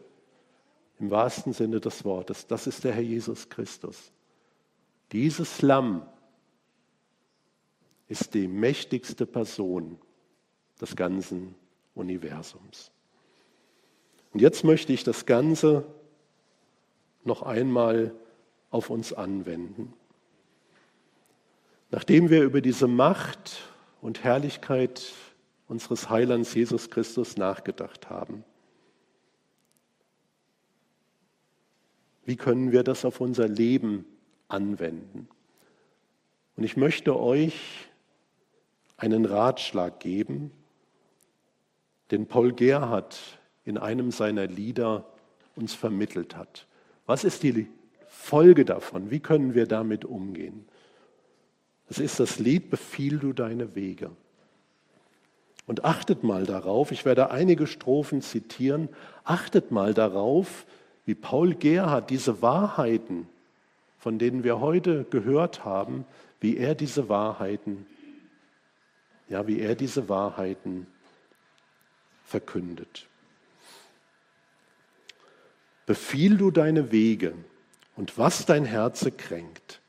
im 0.99 1.11
wahrsten 1.11 1.53
Sinne 1.53 1.80
des 1.80 2.05
Wortes, 2.05 2.49
das 2.49 2.66
ist 2.66 2.83
der 2.83 2.93
Herr 2.93 3.03
Jesus 3.03 3.49
Christus. 3.49 4.11
Dieses 5.12 5.62
Lamm 5.62 6.03
ist 8.09 8.35
die 8.35 8.49
mächtigste 8.49 9.24
Person 9.24 9.99
des 10.80 10.97
ganzen 10.97 11.55
Universums. 11.95 12.91
Und 14.33 14.41
jetzt 14.41 14.64
möchte 14.64 14.93
ich 14.93 15.05
das 15.05 15.26
Ganze 15.26 15.85
noch 17.25 17.43
einmal 17.43 18.14
auf 18.70 18.91
uns 18.91 19.12
anwenden. 19.12 19.93
Nachdem 21.91 22.31
wir 22.31 22.43
über 22.43 22.61
diese 22.61 22.89
Macht 22.89 23.68
und 24.01 24.25
Herrlichkeit 24.25 25.12
unseres 25.68 26.09
Heilands 26.09 26.55
Jesus 26.55 26.91
Christus 26.91 27.37
nachgedacht 27.37 28.09
haben, 28.09 28.45
wie 32.25 32.37
können 32.37 32.73
wir 32.73 32.83
das 32.83 33.05
auf 33.05 33.20
unser 33.20 33.49
Leben 33.49 34.07
anwenden? 34.49 35.29
Und 36.57 36.64
ich 36.64 36.77
möchte 36.77 37.18
euch 37.18 37.89
einen 38.97 39.25
Ratschlag 39.25 40.01
geben, 40.01 40.51
den 42.11 42.27
Paul 42.27 42.53
Gerhardt 42.53 43.39
in 43.64 43.79
einem 43.79 44.11
seiner 44.11 44.47
Lieder 44.47 45.07
uns 45.57 45.75
vermittelt 45.75 46.37
hat. 46.37 46.66
Was 47.07 47.24
ist 47.24 47.42
die 47.42 47.66
Folge 48.09 48.64
davon? 48.64 49.11
Wie 49.11 49.20
können 49.20 49.55
wir 49.55 49.66
damit 49.66 50.05
umgehen? 50.05 50.64
Es 51.88 51.98
ist 51.98 52.20
das 52.20 52.38
Lied 52.38 52.70
Befiehl 52.70 53.18
du 53.18 53.32
deine 53.32 53.74
Wege. 53.74 54.11
Und 55.66 55.84
achtet 55.84 56.24
mal 56.24 56.44
darauf, 56.44 56.90
ich 56.90 57.05
werde 57.05 57.30
einige 57.30 57.66
Strophen 57.66 58.22
zitieren, 58.22 58.88
achtet 59.24 59.70
mal 59.70 59.94
darauf, 59.94 60.66
wie 61.05 61.14
Paul 61.14 61.55
Gerhard 61.55 62.11
diese 62.11 62.42
Wahrheiten, 62.42 63.28
von 63.98 64.18
denen 64.18 64.44
wir 64.44 64.61
heute 64.61 65.05
gehört 65.05 65.64
haben, 65.64 66.05
wie 66.40 66.57
er 66.57 66.74
diese 66.74 67.09
Wahrheiten, 67.09 67.86
ja, 69.28 69.46
wie 69.46 69.61
er 69.61 69.74
diese 69.74 70.09
Wahrheiten 70.09 70.86
verkündet. 72.24 73.07
Befiehl 75.93 76.38
du 76.38 76.51
deine 76.51 76.90
Wege 76.90 77.34
und 77.99 78.16
was 78.16 78.47
dein 78.47 78.64
Herze 78.64 79.12
kränkt, 79.12 79.82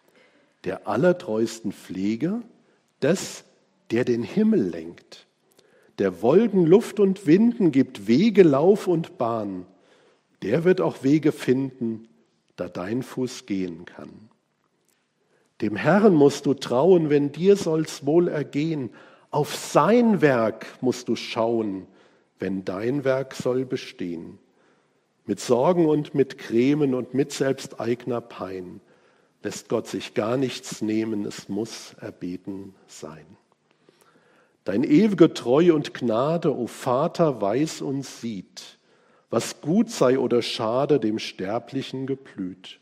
der 0.65 0.85
allertreuesten 0.85 1.71
Pflege 1.71 2.41
des, 3.01 3.45
der 3.89 4.03
den 4.03 4.21
Himmel 4.21 4.61
lenkt, 4.61 5.27
der 5.99 6.21
Wolken, 6.21 6.65
Luft 6.65 6.99
und 6.99 7.25
Winden 7.25 7.71
gibt, 7.71 8.05
Wege, 8.05 8.43
Lauf 8.43 8.87
und 8.87 9.17
Bahn, 9.17 9.65
der 10.41 10.65
wird 10.65 10.81
auch 10.81 11.03
Wege 11.03 11.31
finden, 11.31 12.09
da 12.57 12.67
dein 12.67 13.01
Fuß 13.01 13.45
gehen 13.45 13.85
kann. 13.85 14.11
Dem 15.61 15.77
Herrn 15.77 16.15
musst 16.15 16.45
du 16.45 16.53
trauen, 16.53 17.09
wenn 17.09 17.31
dir 17.31 17.55
soll's 17.55 18.05
wohl 18.05 18.27
ergehen. 18.27 18.89
Auf 19.31 19.55
sein 19.55 20.19
Werk 20.19 20.65
musst 20.81 21.07
du 21.07 21.15
schauen, 21.15 21.87
wenn 22.39 22.65
dein 22.65 23.05
Werk 23.05 23.35
soll 23.35 23.63
bestehen. 23.63 24.37
Mit 25.25 25.39
Sorgen 25.39 25.87
und 25.87 26.15
mit 26.15 26.37
Cremen 26.37 26.93
und 26.93 27.13
mit 27.13 27.31
selbsteigener 27.31 28.21
Pein 28.21 28.81
lässt 29.41 29.69
Gott 29.69 29.87
sich 29.87 30.13
gar 30.13 30.37
nichts 30.37 30.81
nehmen, 30.81 31.25
es 31.25 31.49
muss 31.49 31.95
erbeten 31.99 32.75
sein. 32.87 33.25
Dein 34.63 34.83
ewige 34.83 35.33
Treue 35.33 35.73
und 35.73 35.93
Gnade, 35.93 36.55
o 36.55 36.67
Vater, 36.67 37.41
weiß 37.41 37.81
und 37.81 38.05
sieht, 38.05 38.77
was 39.29 39.61
gut 39.61 39.89
sei 39.89 40.17
oder 40.17 40.41
schade 40.41 40.99
dem 40.99 41.19
Sterblichen 41.19 42.07
geblüht. 42.07 42.79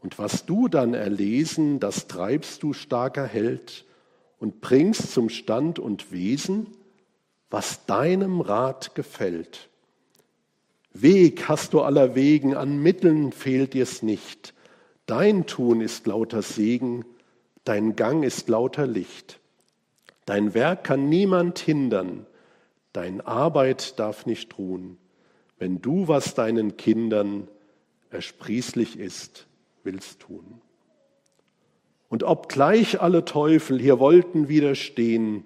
Und 0.00 0.18
was 0.18 0.46
du 0.46 0.68
dann 0.68 0.94
erlesen, 0.94 1.80
das 1.80 2.08
treibst 2.08 2.62
du 2.62 2.72
starker 2.72 3.26
Held 3.26 3.84
und 4.38 4.60
bringst 4.60 5.12
zum 5.12 5.28
Stand 5.28 5.78
und 5.78 6.12
Wesen, 6.12 6.66
was 7.50 7.86
deinem 7.86 8.40
Rat 8.40 8.94
gefällt. 8.94 9.70
Weg 10.94 11.48
hast 11.48 11.72
du 11.72 11.80
aller 11.80 12.14
Wegen, 12.14 12.54
an 12.54 12.82
Mitteln 12.82 13.32
fehlt 13.32 13.74
dir's 13.74 14.02
nicht. 14.02 14.54
Dein 15.06 15.46
Tun 15.46 15.80
ist 15.80 16.06
lauter 16.06 16.42
Segen, 16.42 17.04
dein 17.64 17.96
Gang 17.96 18.24
ist 18.24 18.48
lauter 18.48 18.86
Licht. 18.86 19.40
Dein 20.26 20.54
Werk 20.54 20.84
kann 20.84 21.08
niemand 21.08 21.58
hindern, 21.58 22.26
dein 22.92 23.20
Arbeit 23.20 23.98
darf 23.98 24.26
nicht 24.26 24.56
ruhen, 24.58 24.98
wenn 25.58 25.80
du, 25.80 26.08
was 26.08 26.34
deinen 26.34 26.76
Kindern 26.76 27.48
ersprießlich 28.10 28.98
ist, 28.98 29.46
willst 29.84 30.20
tun. 30.20 30.60
Und 32.08 32.22
obgleich 32.22 33.00
alle 33.00 33.24
Teufel 33.24 33.80
hier 33.80 33.98
wollten 33.98 34.48
widerstehen, 34.48 35.44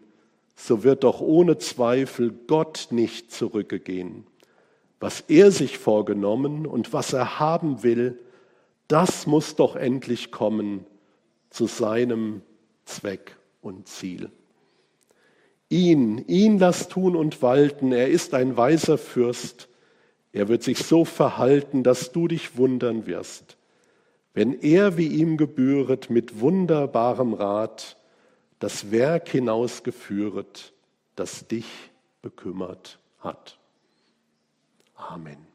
so 0.57 0.83
wird 0.83 1.05
doch 1.05 1.21
ohne 1.21 1.59
Zweifel 1.59 2.33
Gott 2.47 2.89
nicht 2.91 3.31
zurückgehen. 3.31 4.27
Was 5.01 5.21
er 5.29 5.51
sich 5.51 5.79
vorgenommen 5.79 6.67
und 6.67 6.93
was 6.93 7.13
er 7.13 7.39
haben 7.39 7.83
will, 7.83 8.19
das 8.89 9.27
muss 9.27 9.57
doch 9.57 9.77
endlich 9.77 10.31
kommen 10.31 10.87
zu 11.51 11.67
seinem 11.67 12.43
Zweck 12.85 13.37
und 13.61 13.89
Ziel. 13.89 14.31
Ihn, 15.69 16.19
ihn 16.29 16.59
lass 16.59 16.89
tun 16.89 17.17
und 17.17 17.43
walten, 17.43 17.93
er 17.93 18.09
ist 18.09 18.35
ein 18.35 18.57
weiser 18.57 18.99
Fürst, 18.99 19.69
er 20.33 20.49
wird 20.49 20.63
sich 20.63 20.79
so 20.79 21.05
verhalten, 21.05 21.83
dass 21.83 22.13
du 22.13 22.29
dich 22.29 22.57
wundern 22.57 23.07
wirst, 23.07 23.57
wenn 24.35 24.53
er, 24.61 24.97
wie 24.99 25.09
ihm 25.09 25.39
gebühret, 25.39 26.11
mit 26.11 26.41
wunderbarem 26.41 27.33
Rat 27.33 27.97
das 28.59 28.91
Werk 28.91 29.29
hinausgeführet, 29.31 30.73
das 31.15 31.49
dich 31.49 31.67
bekümmert 32.23 32.99
hat. 33.19 33.59
Amen. 34.99 35.46